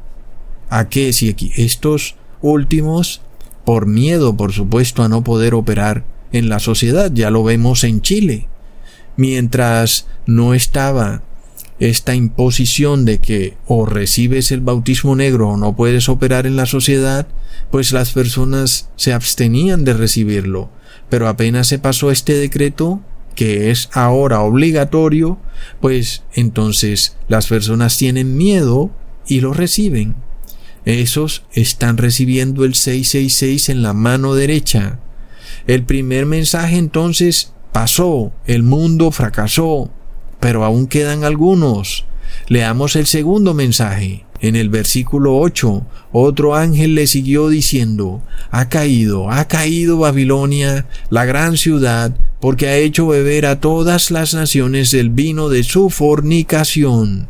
[0.69, 1.51] ¿A qué si aquí?
[1.55, 3.21] Estos últimos,
[3.65, 8.03] por miedo, por supuesto, a no poder operar en la sociedad, ya lo vemos en
[8.03, 8.47] Chile.
[9.17, 11.23] Mientras no estaba
[11.79, 16.67] esta imposición de que o recibes el bautismo negro o no puedes operar en la
[16.67, 17.27] sociedad,
[17.71, 20.69] pues las personas se abstenían de recibirlo.
[21.09, 23.01] Pero apenas se pasó este decreto,
[23.35, 25.39] que es ahora obligatorio,
[25.81, 28.91] pues entonces las personas tienen miedo
[29.27, 30.15] y lo reciben.
[30.85, 34.99] Esos están recibiendo el 666 en la mano derecha.
[35.65, 39.89] El primer mensaje entonces pasó, el mundo fracasó,
[40.39, 42.05] pero aún quedan algunos.
[42.47, 44.25] Leamos el segundo mensaje.
[44.41, 51.23] En el versículo 8, otro ángel le siguió diciendo, Ha caído, ha caído Babilonia, la
[51.23, 52.13] gran ciudad,
[52.43, 57.29] porque ha hecho beber a todas las naciones del vino de su fornicación.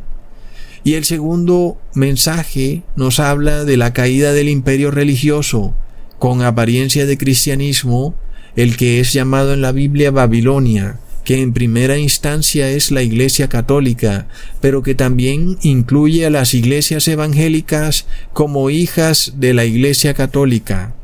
[0.84, 5.76] Y el segundo mensaje nos habla de la caída del imperio religioso,
[6.18, 8.16] con apariencia de cristianismo,
[8.56, 13.48] el que es llamado en la Biblia Babilonia, que en primera instancia es la Iglesia
[13.50, 14.26] Católica,
[14.62, 20.96] pero que también incluye a las iglesias evangélicas como hijas de la Iglesia Católica,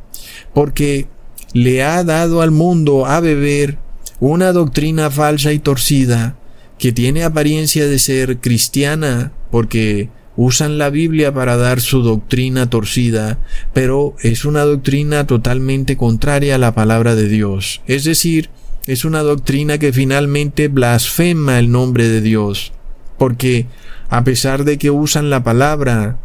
[0.55, 1.05] porque
[1.53, 3.77] le ha dado al mundo a beber
[4.19, 6.35] una doctrina falsa y torcida
[6.77, 13.39] que tiene apariencia de ser cristiana porque usan la Biblia para dar su doctrina torcida,
[13.73, 17.81] pero es una doctrina totalmente contraria a la palabra de Dios.
[17.87, 18.49] Es decir,
[18.87, 22.71] es una doctrina que finalmente blasfema el nombre de Dios,
[23.17, 23.65] porque
[24.09, 26.17] a pesar de que usan la palabra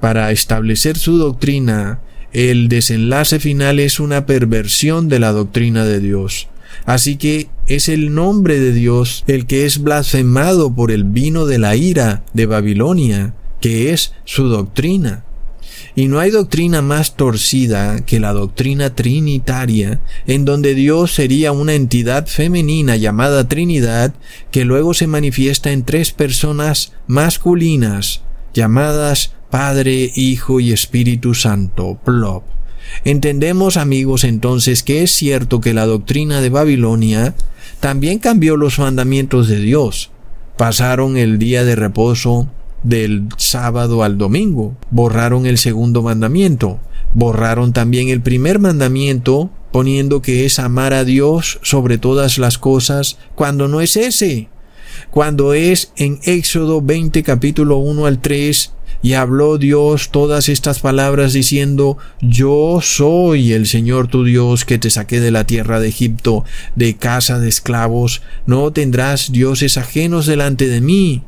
[0.00, 2.00] para establecer su doctrina,
[2.34, 6.48] el desenlace final es una perversión de la doctrina de Dios.
[6.84, 11.58] Así que es el nombre de Dios el que es blasfemado por el vino de
[11.58, 15.24] la ira de Babilonia, que es su doctrina.
[15.94, 21.74] Y no hay doctrina más torcida que la doctrina trinitaria, en donde Dios sería una
[21.74, 24.14] entidad femenina llamada Trinidad,
[24.50, 28.22] que luego se manifiesta en tres personas masculinas,
[28.52, 32.55] llamadas Padre, Hijo y Espíritu Santo, plop.
[33.04, 37.34] Entendemos, amigos, entonces que es cierto que la doctrina de Babilonia
[37.80, 40.10] también cambió los mandamientos de Dios.
[40.56, 42.48] Pasaron el día de reposo
[42.82, 44.76] del sábado al domingo.
[44.90, 46.80] Borraron el segundo mandamiento.
[47.12, 53.18] Borraron también el primer mandamiento poniendo que es amar a Dios sobre todas las cosas
[53.34, 54.48] cuando no es ese.
[55.10, 58.72] Cuando es en Éxodo 20 capítulo 1 al 3
[59.02, 64.90] y habló Dios todas estas palabras diciendo, Yo soy el Señor tu Dios que te
[64.90, 66.44] saqué de la tierra de Egipto,
[66.74, 71.22] de casa de esclavos, no tendrás dioses ajenos delante de mí.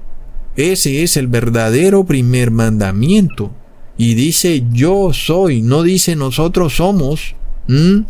[0.56, 3.52] Ese es el verdadero primer mandamiento.
[3.96, 7.34] Y dice yo soy, no dice nosotros somos.
[7.68, 8.00] ¿Mm?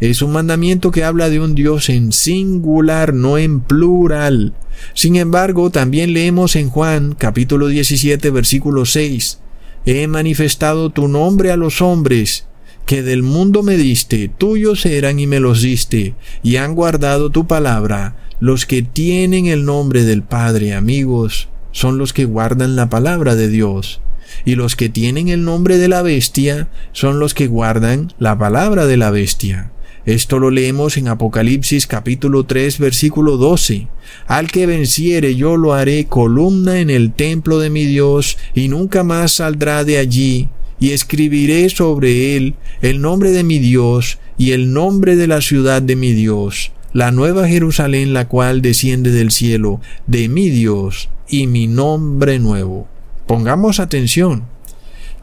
[0.00, 4.54] Es un mandamiento que habla de un Dios en singular, no en plural.
[4.94, 9.40] Sin embargo, también leemos en Juan capítulo 17 versículo 6,
[9.84, 12.46] He manifestado tu nombre a los hombres,
[12.86, 17.46] que del mundo me diste, tuyos eran y me los diste, y han guardado tu
[17.46, 23.36] palabra, los que tienen el nombre del Padre, amigos son los que guardan la palabra
[23.36, 24.00] de Dios,
[24.44, 28.86] y los que tienen el nombre de la bestia son los que guardan la palabra
[28.86, 29.70] de la bestia.
[30.06, 33.88] Esto lo leemos en Apocalipsis capítulo 3 versículo 12.
[34.26, 39.04] Al que venciere yo lo haré columna en el templo de mi Dios y nunca
[39.04, 40.48] más saldrá de allí
[40.80, 45.82] y escribiré sobre él el nombre de mi Dios y el nombre de la ciudad
[45.82, 51.46] de mi Dios, la nueva Jerusalén la cual desciende del cielo, de mi Dios, y
[51.46, 52.88] mi nombre nuevo.
[53.30, 54.42] Pongamos atención.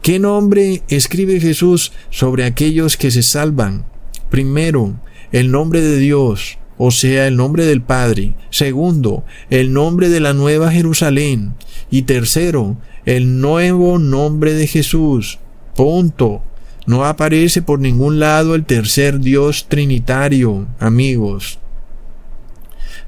[0.00, 3.84] ¿Qué nombre escribe Jesús sobre aquellos que se salvan?
[4.30, 4.98] Primero,
[5.30, 8.32] el nombre de Dios, o sea, el nombre del Padre.
[8.48, 11.52] Segundo, el nombre de la Nueva Jerusalén.
[11.90, 15.38] Y tercero, el nuevo nombre de Jesús.
[15.76, 16.42] Punto.
[16.86, 21.58] No aparece por ningún lado el tercer Dios trinitario, amigos.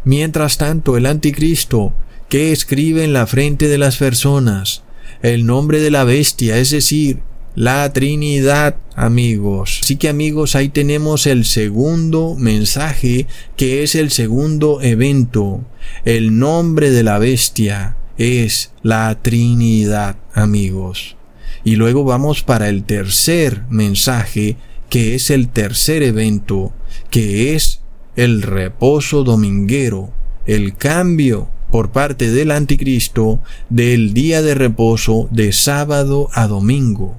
[0.05, 1.95] Mientras tanto, el anticristo
[2.29, 4.83] que escribe en la frente de las personas
[5.23, 7.21] el nombre de la bestia, es decir,
[7.55, 9.81] la Trinidad, amigos.
[9.83, 15.64] Así que amigos, ahí tenemos el segundo mensaje, que es el segundo evento.
[16.05, 21.16] El nombre de la bestia es la Trinidad, amigos.
[21.64, 24.57] Y luego vamos para el tercer mensaje,
[24.89, 26.73] que es el tercer evento,
[27.11, 27.81] que es
[28.16, 30.12] el reposo dominguero,
[30.47, 37.16] el cambio por parte del anticristo del día de reposo de sábado a domingo.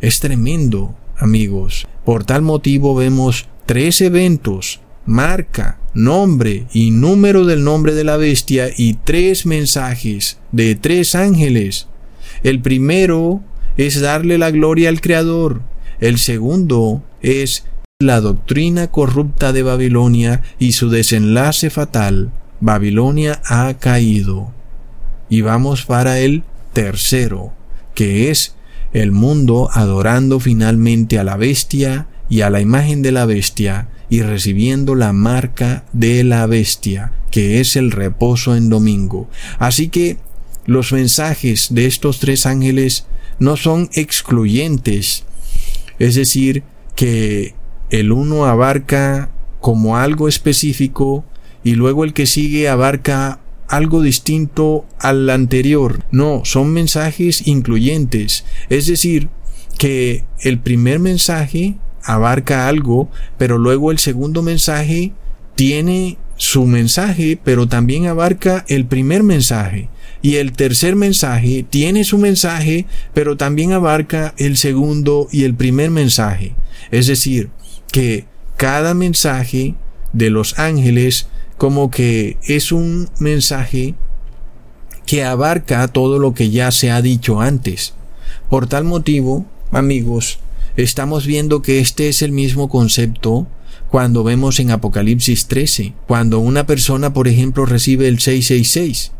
[0.00, 1.86] Es tremendo, amigos.
[2.04, 8.68] Por tal motivo vemos tres eventos, marca, nombre y número del nombre de la bestia
[8.76, 11.88] y tres mensajes de tres ángeles.
[12.42, 13.42] El primero
[13.76, 15.62] es darle la gloria al Creador.
[16.00, 17.64] El segundo es
[18.00, 22.30] la doctrina corrupta de Babilonia y su desenlace fatal.
[22.60, 24.52] Babilonia ha caído.
[25.28, 26.42] Y vamos para el
[26.72, 27.52] tercero,
[27.94, 28.54] que es
[28.92, 34.22] el mundo adorando finalmente a la bestia y a la imagen de la bestia y
[34.22, 39.28] recibiendo la marca de la bestia, que es el reposo en domingo.
[39.58, 40.18] Así que
[40.64, 43.06] los mensajes de estos tres ángeles
[43.38, 45.24] no son excluyentes,
[45.98, 46.62] es decir,
[46.94, 47.54] que
[47.90, 49.30] el uno abarca
[49.60, 51.24] como algo específico
[51.64, 56.04] y luego el que sigue abarca algo distinto al anterior.
[56.10, 58.44] No, son mensajes incluyentes.
[58.70, 59.28] Es decir,
[59.78, 65.12] que el primer mensaje abarca algo, pero luego el segundo mensaje
[65.54, 69.88] tiene su mensaje, pero también abarca el primer mensaje.
[70.22, 75.90] Y el tercer mensaje tiene su mensaje, pero también abarca el segundo y el primer
[75.90, 76.54] mensaje.
[76.90, 77.50] Es decir,
[77.92, 78.24] que
[78.56, 79.74] cada mensaje
[80.12, 81.28] de los ángeles
[81.58, 83.94] como que es un mensaje
[85.04, 87.94] que abarca todo lo que ya se ha dicho antes.
[88.48, 90.38] Por tal motivo, amigos,
[90.76, 93.46] estamos viendo que este es el mismo concepto
[93.90, 99.12] cuando vemos en Apocalipsis 13, cuando una persona, por ejemplo, recibe el 666.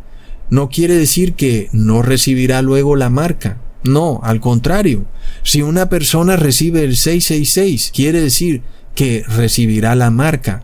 [0.49, 3.57] No quiere decir que no recibirá luego la marca.
[3.83, 5.05] No, al contrario.
[5.43, 8.61] Si una persona recibe el 666, quiere decir
[8.95, 10.63] que recibirá la marca.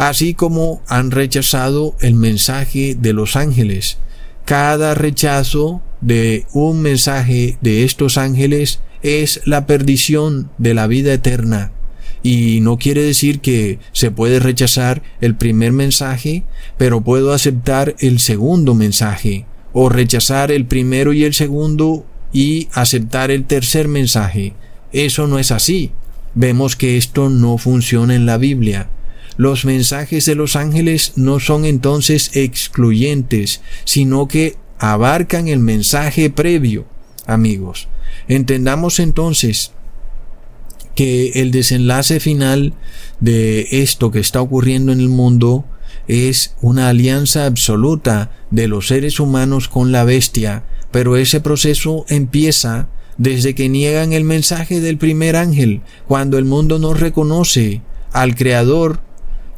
[0.00, 3.98] Así como han rechazado el mensaje de los ángeles.
[4.46, 11.72] Cada rechazo de un mensaje de estos ángeles es la perdición de la vida eterna.
[12.22, 16.44] Y no quiere decir que se puede rechazar el primer mensaje,
[16.78, 19.44] pero puedo aceptar el segundo mensaje,
[19.74, 24.54] o rechazar el primero y el segundo y aceptar el tercer mensaje.
[24.94, 25.92] Eso no es así.
[26.34, 28.88] Vemos que esto no funciona en la Biblia.
[29.40, 36.84] Los mensajes de los ángeles no son entonces excluyentes, sino que abarcan el mensaje previo,
[37.24, 37.88] amigos.
[38.28, 39.72] Entendamos entonces
[40.94, 42.74] que el desenlace final
[43.20, 45.64] de esto que está ocurriendo en el mundo
[46.06, 52.90] es una alianza absoluta de los seres humanos con la bestia, pero ese proceso empieza
[53.16, 57.80] desde que niegan el mensaje del primer ángel, cuando el mundo no reconoce
[58.12, 59.00] al Creador,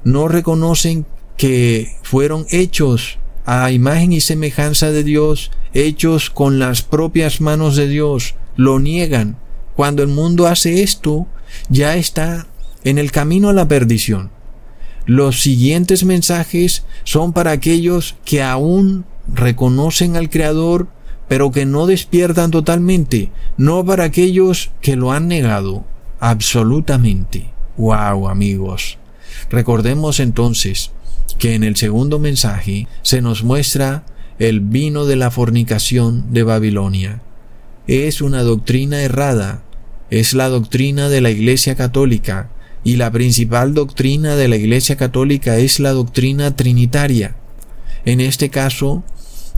[0.04, 7.40] no reconocen que fueron hechos a imagen y semejanza de Dios, hechos con las propias
[7.40, 9.36] manos de Dios, lo niegan.
[9.74, 11.26] Cuando el mundo hace esto,
[11.68, 12.46] ya está
[12.84, 14.30] en el camino a la perdición.
[15.06, 20.88] Los siguientes mensajes son para aquellos que aún reconocen al Creador,
[21.28, 25.84] pero que no despiertan totalmente, no para aquellos que lo han negado
[26.20, 27.52] absolutamente.
[27.76, 28.98] Wow, amigos.
[29.50, 30.90] Recordemos entonces
[31.38, 34.04] que en el segundo mensaje se nos muestra
[34.38, 37.22] el vino de la fornicación de Babilonia.
[37.86, 39.62] Es una doctrina errada,
[40.10, 42.50] es la doctrina de la Iglesia Católica,
[42.84, 47.36] y la principal doctrina de la Iglesia Católica es la doctrina trinitaria.
[48.04, 49.04] En este caso,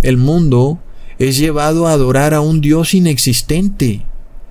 [0.03, 0.78] el mundo
[1.18, 4.03] es llevado a adorar a un Dios inexistente.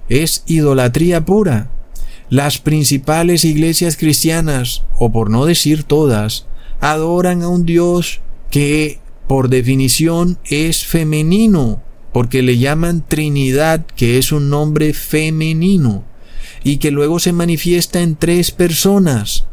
[0.10, 1.70] Es idolatría pura.
[2.34, 6.48] Las principales iglesias cristianas, o por no decir todas,
[6.80, 14.32] adoran a un Dios que por definición es femenino, porque le llaman Trinidad, que es
[14.32, 16.06] un nombre femenino
[16.64, 19.46] y que luego se manifiesta en tres personas.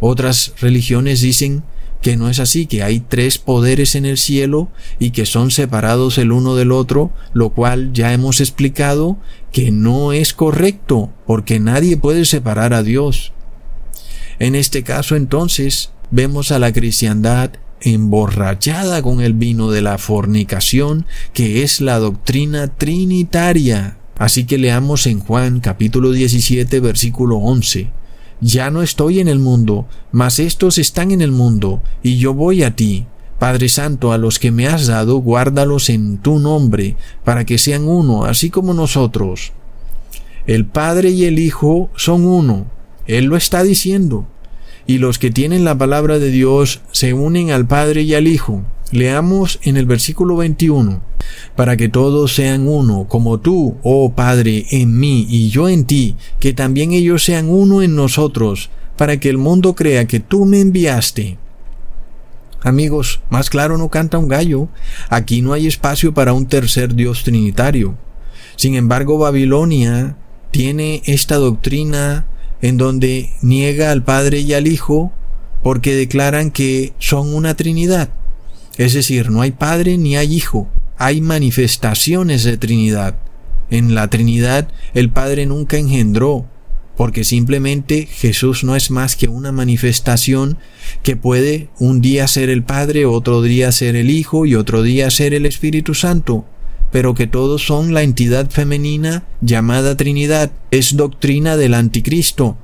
[0.00, 1.62] Otras religiones dicen
[2.04, 6.18] que no es así, que hay tres poderes en el cielo y que son separados
[6.18, 9.16] el uno del otro, lo cual ya hemos explicado
[9.52, 13.32] que no es correcto, porque nadie puede separar a Dios.
[14.38, 21.06] En este caso entonces vemos a la cristiandad emborrachada con el vino de la fornicación,
[21.32, 23.96] que es la doctrina trinitaria.
[24.18, 28.03] Así que leamos en Juan capítulo 17 versículo 11.
[28.40, 32.62] Ya no estoy en el mundo, mas estos están en el mundo, y yo voy
[32.62, 33.06] a ti.
[33.38, 37.86] Padre Santo, a los que me has dado, guárdalos en tu nombre, para que sean
[37.86, 39.52] uno, así como nosotros.
[40.46, 42.66] El Padre y el Hijo son uno.
[43.06, 44.26] Él lo está diciendo.
[44.86, 48.62] Y los que tienen la palabra de Dios se unen al Padre y al Hijo.
[48.94, 51.02] Leamos en el versículo 21
[51.56, 56.14] para que todos sean uno, como tú, oh Padre, en mí y yo en ti,
[56.38, 60.60] que también ellos sean uno en nosotros, para que el mundo crea que tú me
[60.60, 61.38] enviaste.
[62.62, 64.68] Amigos, más claro no canta un gallo.
[65.08, 67.96] Aquí no hay espacio para un tercer Dios trinitario.
[68.54, 70.16] Sin embargo, Babilonia
[70.52, 72.26] tiene esta doctrina
[72.62, 75.10] en donde niega al Padre y al Hijo
[75.64, 78.10] porque declaran que son una Trinidad.
[78.78, 80.68] Es decir, no hay Padre ni hay Hijo
[80.98, 83.16] hay manifestaciones de Trinidad.
[83.70, 86.46] En la Trinidad el Padre nunca engendró,
[86.96, 90.58] porque simplemente Jesús no es más que una manifestación
[91.02, 95.10] que puede un día ser el Padre, otro día ser el Hijo y otro día
[95.10, 96.44] ser el Espíritu Santo,
[96.92, 100.52] pero que todos son la entidad femenina llamada Trinidad.
[100.70, 102.56] Es doctrina del anticristo.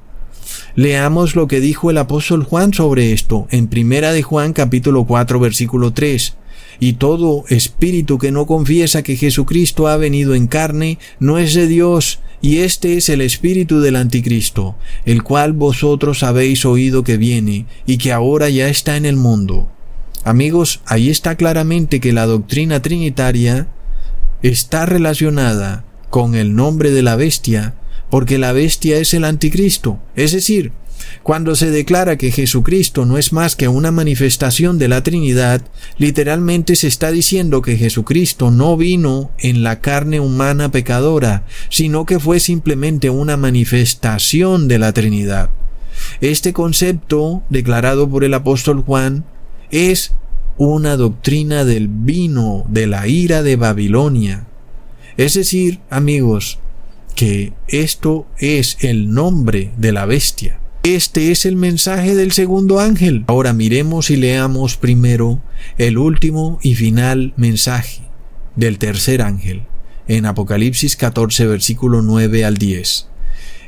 [0.81, 5.39] Leamos lo que dijo el apóstol Juan sobre esto en Primera de Juan capítulo 4
[5.39, 6.37] versículo 3
[6.79, 11.67] y todo espíritu que no confiesa que Jesucristo ha venido en carne no es de
[11.67, 14.75] Dios, y este es el espíritu del anticristo,
[15.05, 19.69] el cual vosotros habéis oído que viene y que ahora ya está en el mundo.
[20.25, 23.69] Amigos, ahí está claramente que la doctrina trinitaria
[24.41, 27.75] está relacionada con el nombre de la bestia,
[28.11, 30.73] porque la bestia es el anticristo, es decir,
[31.23, 35.63] cuando se declara que Jesucristo no es más que una manifestación de la Trinidad,
[35.99, 42.19] literalmente se está diciendo que Jesucristo no vino en la carne humana pecadora, sino que
[42.19, 45.51] fue simplemente una manifestación de la Trinidad.
[46.21, 49.25] Este concepto, declarado por el apóstol Juan,
[49.71, 50.13] es
[50.57, 54.47] una doctrina del vino de la ira de Babilonia.
[55.17, 56.60] Es decir, amigos,
[57.11, 60.61] que esto es el nombre de la bestia.
[60.83, 63.25] Este es el mensaje del segundo ángel.
[63.27, 65.43] Ahora miremos y leamos primero
[65.77, 68.01] el último y final mensaje
[68.57, 69.63] del tercer ángel
[70.09, 73.09] en Apocalipsis 14 versículo 9 al 10.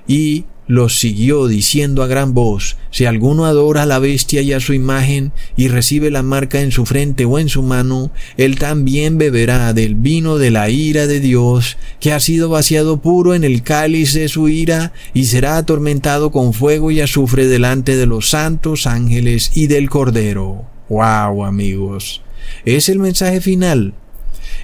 [0.08, 4.60] Y los siguió diciendo a gran voz, si alguno adora a la bestia y a
[4.60, 9.18] su imagen y recibe la marca en su frente o en su mano, él también
[9.18, 13.62] beberá del vino de la ira de Dios, que ha sido vaciado puro en el
[13.62, 18.86] cáliz de su ira, y será atormentado con fuego y azufre delante de los santos
[18.86, 20.64] ángeles y del Cordero.
[20.88, 22.22] ¡Wow, amigos!
[22.64, 23.92] Es el mensaje final.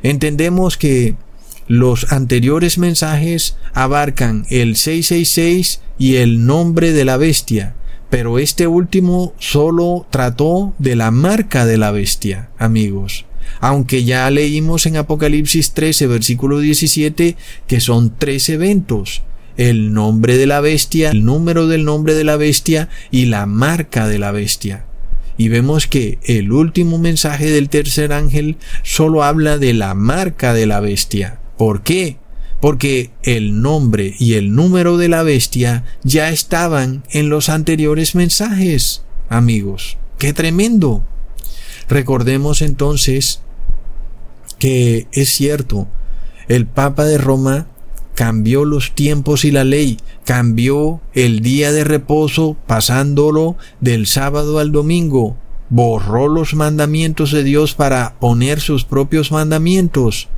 [0.02, 1.16] Entendemos que
[1.66, 7.74] los anteriores mensajes abarcan el 666 y el nombre de la bestia,
[8.10, 13.26] pero este último solo trató de la marca de la bestia, amigos.
[13.60, 17.36] Aunque ya leímos en Apocalipsis 13, versículo 17,
[17.66, 19.22] que son tres eventos.
[19.56, 24.06] El nombre de la bestia, el número del nombre de la bestia y la marca
[24.06, 24.84] de la bestia.
[25.36, 30.66] Y vemos que el último mensaje del tercer ángel solo habla de la marca de
[30.66, 31.40] la bestia.
[31.56, 32.18] ¿Por qué?
[32.60, 39.02] Porque el nombre y el número de la bestia ya estaban en los anteriores mensajes,
[39.28, 39.96] amigos.
[40.18, 41.04] ¡Qué tremendo!
[41.88, 43.40] Recordemos entonces
[44.58, 45.86] que es cierto,
[46.48, 47.68] el Papa de Roma
[48.14, 54.72] cambió los tiempos y la ley, cambió el día de reposo pasándolo del sábado al
[54.72, 55.36] domingo,
[55.70, 60.28] borró los mandamientos de Dios para poner sus propios mandamientos.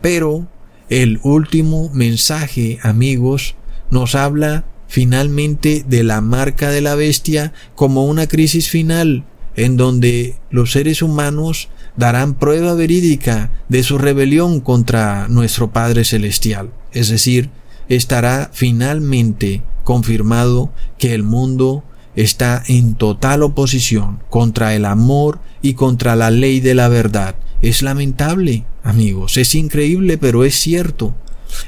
[0.00, 0.46] Pero
[0.88, 3.54] el último mensaje, amigos,
[3.90, 9.24] nos habla finalmente de la marca de la bestia como una crisis final,
[9.56, 16.70] en donde los seres humanos darán prueba verídica de su rebelión contra nuestro Padre Celestial.
[16.92, 17.50] Es decir,
[17.88, 21.84] estará finalmente confirmado que el mundo
[22.16, 27.36] está en total oposición contra el amor y contra la ley de la verdad.
[27.64, 31.14] Es lamentable, amigos, es increíble, pero es cierto.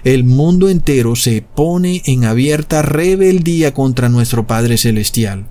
[0.05, 5.47] El mundo entero se pone en abierta rebeldía contra nuestro Padre Celestial.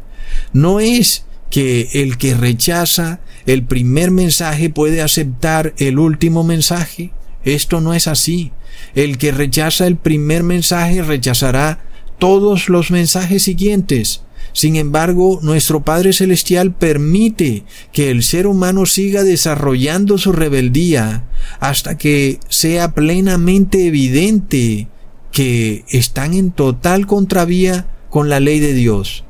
[0.53, 7.09] No es que el que rechaza el primer mensaje puede aceptar el último mensaje.
[7.43, 8.51] Esto no es así.
[8.93, 11.83] El que rechaza el primer mensaje rechazará
[12.19, 14.21] todos los mensajes siguientes.
[14.55, 21.25] Sin embargo, nuestro Padre Celestial permite que el ser humano siga desarrollando su rebeldía
[21.59, 24.87] hasta que sea plenamente evidente
[25.33, 29.25] que están en total contravía con la ley de Dios.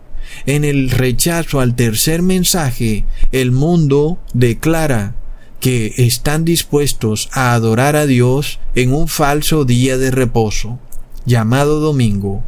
[0.46, 5.16] En el rechazo al tercer mensaje, el mundo declara
[5.60, 10.78] que están dispuestos a adorar a Dios en un falso día de reposo,
[11.26, 12.44] llamado domingo,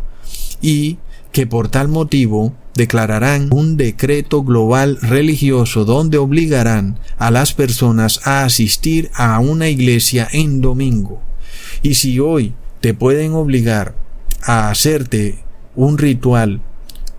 [0.61, 0.99] y
[1.31, 8.45] que por tal motivo declararán un decreto global religioso donde obligarán a las personas a
[8.45, 11.21] asistir a una iglesia en domingo.
[11.81, 13.95] Y si hoy te pueden obligar
[14.43, 15.43] a hacerte
[15.75, 16.61] un ritual,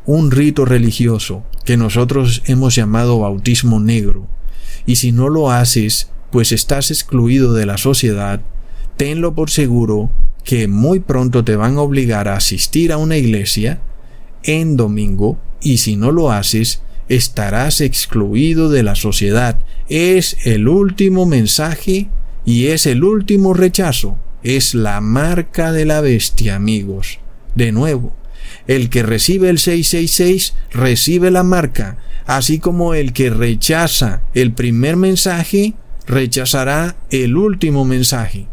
[0.07, 4.27] un rito religioso que nosotros hemos llamado bautismo negro,
[4.87, 8.41] y si no lo haces, pues estás excluido de la sociedad,
[8.97, 10.11] tenlo por seguro
[10.45, 13.81] que muy pronto te van a obligar a asistir a una iglesia
[14.45, 19.59] en domingo y si no lo haces, estarás excluido de la sociedad.
[19.89, 22.09] Es el último mensaje
[22.45, 24.19] y es el último rechazo.
[24.43, 27.19] Es la marca de la bestia, amigos.
[27.55, 28.15] De nuevo,
[28.67, 34.97] el que recibe el 666 recibe la marca, así como el que rechaza el primer
[34.97, 35.75] mensaje
[36.07, 38.47] rechazará el último mensaje.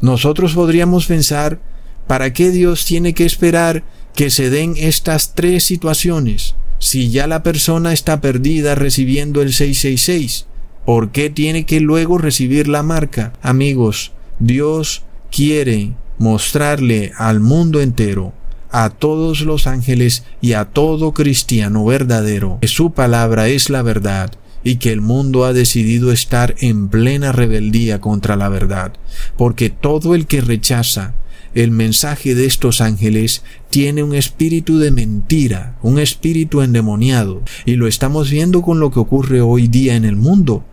[0.00, 1.58] Nosotros podríamos pensar,
[2.06, 3.82] ¿para qué Dios tiene que esperar
[4.14, 6.54] que se den estas tres situaciones.
[6.78, 10.46] Si ya la persona está perdida recibiendo el 666,
[10.84, 13.32] ¿por qué tiene que luego recibir la marca?
[13.42, 18.32] Amigos, Dios quiere mostrarle al mundo entero,
[18.70, 24.32] a todos los ángeles y a todo cristiano verdadero, que su palabra es la verdad
[24.64, 28.92] y que el mundo ha decidido estar en plena rebeldía contra la verdad,
[29.36, 31.14] porque todo el que rechaza
[31.54, 37.86] el mensaje de estos ángeles tiene un espíritu de mentira, un espíritu endemoniado, y lo
[37.86, 40.64] estamos viendo con lo que ocurre hoy día en el mundo.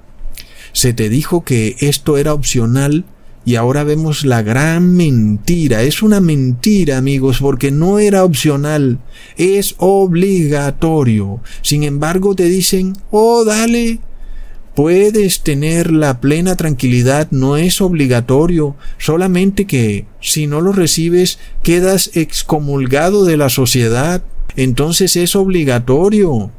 [0.73, 3.05] Se te dijo que esto era opcional
[3.43, 5.81] Y ahora vemos la gran mentira.
[5.81, 8.99] Es una mentira, amigos, porque no era opcional,
[9.35, 11.41] es obligatorio.
[11.63, 13.99] Sin embargo, te dicen, oh, dale,
[14.75, 22.11] puedes tener la plena tranquilidad, no es obligatorio, solamente que si no lo recibes quedas
[22.13, 24.23] excomulgado de la sociedad,
[24.55, 26.51] entonces es obligatorio.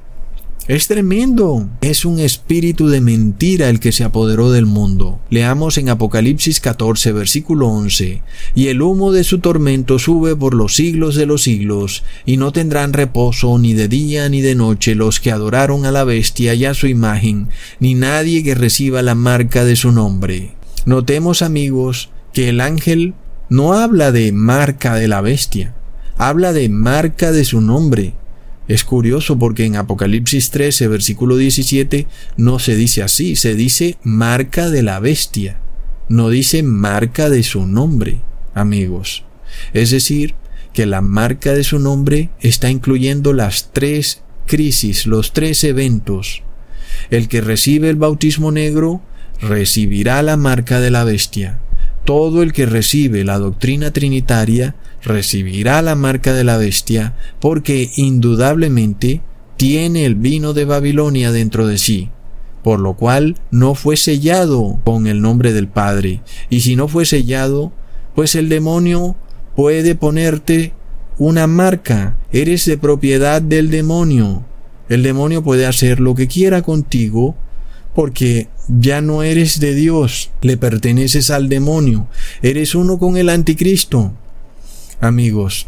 [0.68, 1.68] Es tremendo.
[1.80, 5.18] Es un espíritu de mentira el que se apoderó del mundo.
[5.28, 8.22] Leamos en Apocalipsis 14, versículo 11.
[8.54, 12.52] Y el humo de su tormento sube por los siglos de los siglos, y no
[12.52, 16.64] tendrán reposo ni de día ni de noche los que adoraron a la bestia y
[16.64, 17.48] a su imagen,
[17.80, 20.54] ni nadie que reciba la marca de su nombre.
[20.86, 23.14] Notemos, amigos, que el ángel
[23.48, 25.74] no habla de marca de la bestia,
[26.18, 28.14] habla de marca de su nombre.
[28.68, 32.06] Es curioso porque en Apocalipsis 13, versículo 17,
[32.36, 35.60] no se dice así, se dice marca de la bestia,
[36.08, 38.20] no dice marca de su nombre,
[38.54, 39.24] amigos.
[39.72, 40.34] Es decir,
[40.72, 46.42] que la marca de su nombre está incluyendo las tres crisis, los tres eventos.
[47.10, 49.02] El que recibe el bautismo negro
[49.40, 51.58] recibirá la marca de la bestia.
[52.04, 54.74] Todo el que recibe la doctrina trinitaria
[55.04, 59.20] recibirá la marca de la bestia, porque indudablemente
[59.56, 62.10] tiene el vino de Babilonia dentro de sí,
[62.64, 67.04] por lo cual no fue sellado con el nombre del Padre, y si no fue
[67.04, 67.72] sellado,
[68.14, 69.16] pues el demonio
[69.54, 70.72] puede ponerte
[71.18, 74.44] una marca, eres de propiedad del demonio.
[74.88, 77.36] El demonio puede hacer lo que quiera contigo,
[77.94, 82.08] porque ya no eres de Dios, le perteneces al demonio,
[82.42, 84.12] eres uno con el anticristo.
[85.00, 85.66] Amigos,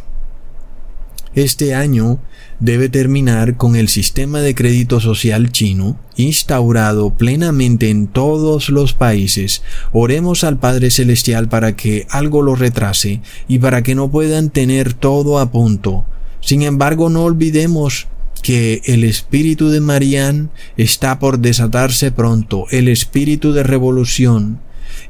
[1.35, 2.21] este año
[2.61, 9.63] debe terminar con el sistema de crédito social chino instaurado plenamente en todos los países.
[9.93, 14.95] Oremos al Padre Celestial para que algo lo retrase y para que no puedan tener
[14.95, 16.07] todo a punto.
[16.41, 18.07] Sin embargo, no olvidemos
[18.45, 24.61] que el espíritu de Marián está por desatarse pronto, el espíritu de revolución,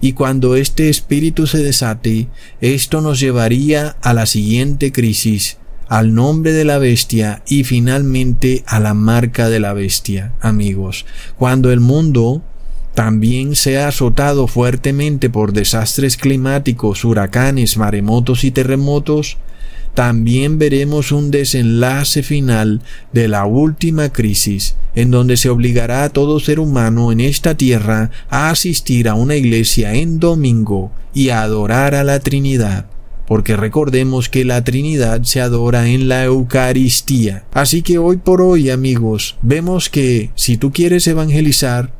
[0.01, 2.28] y cuando este espíritu se desate,
[2.61, 5.59] esto nos llevaría a la siguiente crisis,
[5.89, 11.05] al nombre de la bestia y finalmente a la marca de la bestia, amigos.
[11.37, 12.41] Cuando el mundo
[12.95, 19.39] también sea azotado fuertemente por desastres climáticos, huracanes, maremotos y terremotos,
[19.95, 22.82] también veremos un desenlace final
[23.12, 28.11] de la última crisis, en donde se obligará a todo ser humano en esta tierra
[28.28, 32.86] a asistir a una iglesia en domingo y a adorar a la Trinidad.
[33.26, 37.45] Porque recordemos que la Trinidad se adora en la Eucaristía.
[37.55, 41.92] Así que hoy por hoy, amigos, vemos que si tú quieres evangelizar,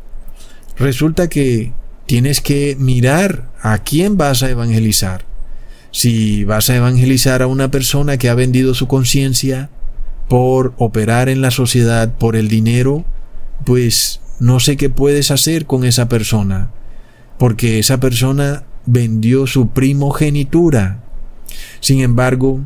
[0.77, 1.73] resulta que
[2.07, 5.25] tienes que mirar a quién vas a evangelizar.
[5.95, 9.71] Si vas a evangelizar a una persona que ha vendido su conciencia
[10.29, 13.05] por operar en la sociedad por el dinero,
[13.65, 16.73] pues no sé qué puedes hacer con esa persona,
[17.39, 21.01] porque esa persona vendió su primogenitura.
[21.79, 22.63] Sin embargo,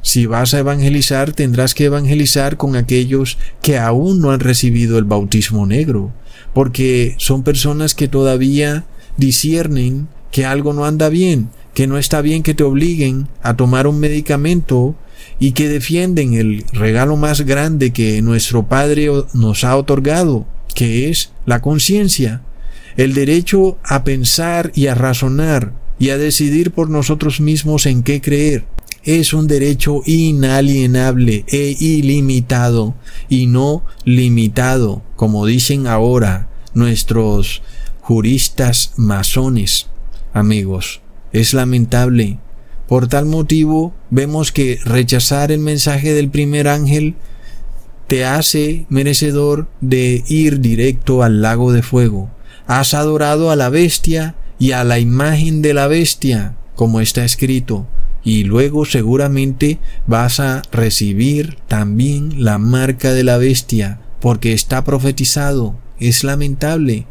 [0.00, 5.04] si vas a evangelizar, tendrás que evangelizar con aquellos que aún no han recibido el
[5.04, 6.10] bautismo negro,
[6.54, 8.86] porque son personas que todavía
[9.18, 13.86] disciernen que algo no anda bien, que no está bien que te obliguen a tomar
[13.86, 14.94] un medicamento
[15.38, 21.32] y que defienden el regalo más grande que nuestro Padre nos ha otorgado, que es
[21.46, 22.42] la conciencia,
[22.96, 28.20] el derecho a pensar y a razonar y a decidir por nosotros mismos en qué
[28.20, 28.64] creer.
[29.04, 32.94] Es un derecho inalienable e ilimitado
[33.28, 37.62] y no limitado, como dicen ahora nuestros
[38.00, 39.88] juristas masones.
[40.32, 41.02] Amigos,
[41.32, 42.38] es lamentable.
[42.88, 47.14] Por tal motivo, vemos que rechazar el mensaje del primer ángel
[48.06, 52.30] te hace merecedor de ir directo al lago de fuego.
[52.66, 57.86] Has adorado a la bestia y a la imagen de la bestia, como está escrito,
[58.22, 65.76] y luego seguramente vas a recibir también la marca de la bestia, porque está profetizado.
[65.98, 67.06] Es lamentable.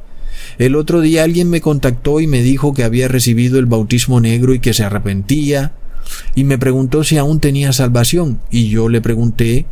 [0.57, 4.53] El otro día alguien me contactó y me dijo que había recibido el bautismo negro
[4.53, 5.73] y que se arrepentía,
[6.35, 9.65] y me preguntó si aún tenía salvación, y yo le pregunté,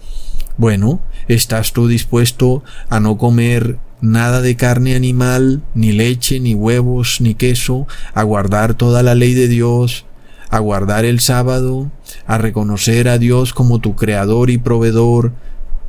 [0.58, 7.22] bueno, ¿estás tú dispuesto a no comer nada de carne animal, ni leche, ni huevos,
[7.22, 10.06] ni queso, a guardar toda la ley de Dios,
[10.50, 11.92] a guardar el sábado,
[12.26, 15.34] a reconocer a Dios como tu creador y proveedor,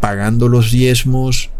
[0.00, 1.50] pagando los diezmos?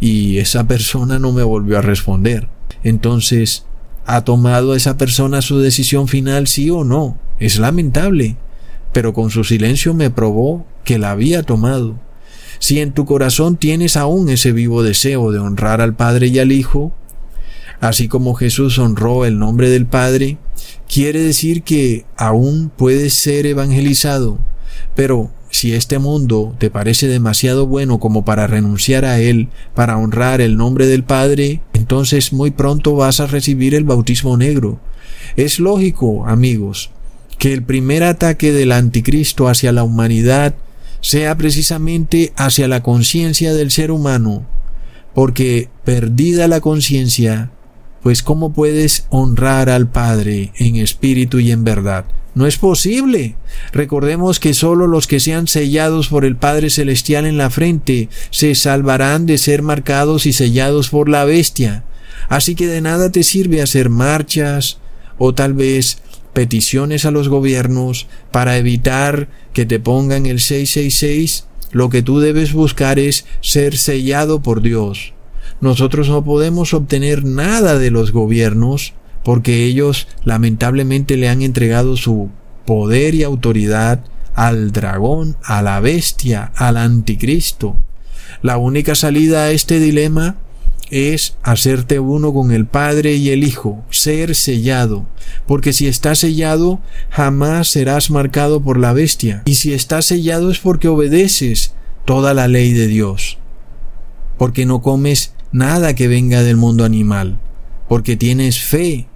[0.00, 2.48] Y esa persona no me volvió a responder.
[2.82, 3.64] Entonces,
[4.12, 7.16] ¿Ha tomado esa persona su decisión final, sí o no?
[7.38, 8.36] Es lamentable,
[8.92, 11.94] pero con su silencio me probó que la había tomado.
[12.58, 16.50] Si en tu corazón tienes aún ese vivo deseo de honrar al Padre y al
[16.50, 16.92] Hijo,
[17.80, 20.38] así como Jesús honró el nombre del Padre,
[20.92, 24.40] quiere decir que aún puedes ser evangelizado,
[24.96, 30.40] pero si este mundo te parece demasiado bueno como para renunciar a él, para honrar
[30.40, 34.80] el nombre del Padre, entonces muy pronto vas a recibir el bautismo negro.
[35.36, 36.90] Es lógico, amigos,
[37.38, 40.54] que el primer ataque del anticristo hacia la humanidad
[41.00, 44.46] sea precisamente hacia la conciencia del ser humano,
[45.14, 47.50] porque perdida la conciencia,
[48.02, 52.04] pues ¿cómo puedes honrar al Padre en espíritu y en verdad?
[52.34, 53.36] No es posible.
[53.72, 58.54] Recordemos que sólo los que sean sellados por el Padre Celestial en la frente se
[58.54, 61.84] salvarán de ser marcados y sellados por la bestia.
[62.28, 64.78] Así que de nada te sirve hacer marchas
[65.18, 65.98] o tal vez
[66.32, 71.46] peticiones a los gobiernos para evitar que te pongan el 666.
[71.72, 75.12] Lo que tú debes buscar es ser sellado por Dios.
[75.60, 78.94] Nosotros no podemos obtener nada de los gobiernos
[79.24, 82.30] porque ellos lamentablemente le han entregado su
[82.64, 84.04] poder y autoridad
[84.34, 87.76] al dragón, a la bestia, al anticristo.
[88.42, 90.36] La única salida a este dilema
[90.90, 95.06] es hacerte uno con el Padre y el Hijo, ser sellado,
[95.46, 96.80] porque si estás sellado
[97.10, 102.48] jamás serás marcado por la bestia, y si estás sellado es porque obedeces toda la
[102.48, 103.38] ley de Dios,
[104.36, 107.38] porque no comes nada que venga del mundo animal,
[107.88, 109.06] porque tienes fe,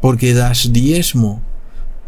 [0.00, 1.42] porque das diezmo,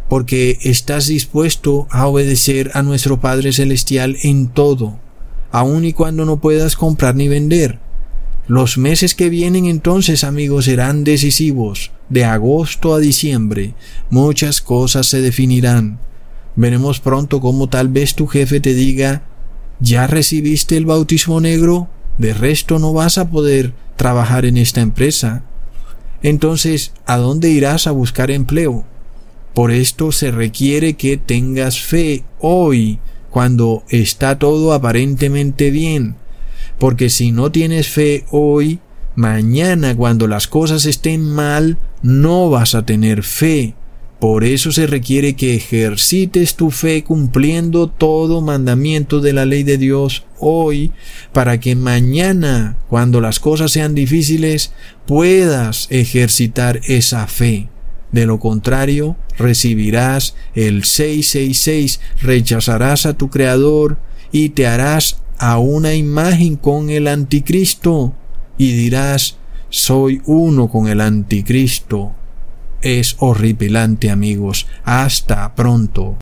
[0.09, 4.99] porque estás dispuesto a obedecer a nuestro Padre Celestial en todo,
[5.51, 7.79] aun y cuando no puedas comprar ni vender.
[8.47, 11.93] Los meses que vienen entonces, amigos, serán decisivos.
[12.11, 13.75] De agosto a diciembre,
[14.11, 15.99] muchas cosas se definirán.
[16.55, 19.23] Veremos pronto cómo tal vez tu jefe te diga,
[19.81, 21.89] ¿ya recibiste el bautismo negro?
[22.19, 25.43] De resto no vas a poder trabajar en esta empresa.
[26.23, 28.85] Entonces, ¿a dónde irás a buscar empleo?
[29.53, 32.99] Por esto se requiere que tengas fe hoy,
[33.31, 36.17] cuando está todo aparentemente bien.
[36.79, 38.81] Porque si no tienes fe hoy,
[39.17, 43.75] mañana cuando las cosas estén mal, no vas a tener fe.
[44.25, 49.77] Por eso se requiere que ejercites tu fe cumpliendo todo mandamiento de la ley de
[49.77, 50.93] Dios hoy,
[51.35, 54.73] para que mañana, cuando las cosas sean difíciles,
[55.07, 57.69] puedas ejercitar esa fe.
[58.13, 63.99] De lo contrario, recibirás el 666, rechazarás a tu Creador
[64.33, 68.15] y te harás a una imagen con el anticristo
[68.57, 69.37] y dirás,
[69.69, 72.15] soy uno con el anticristo
[72.85, 74.67] es horripilante amigos.
[74.85, 76.19] Hasta pronto.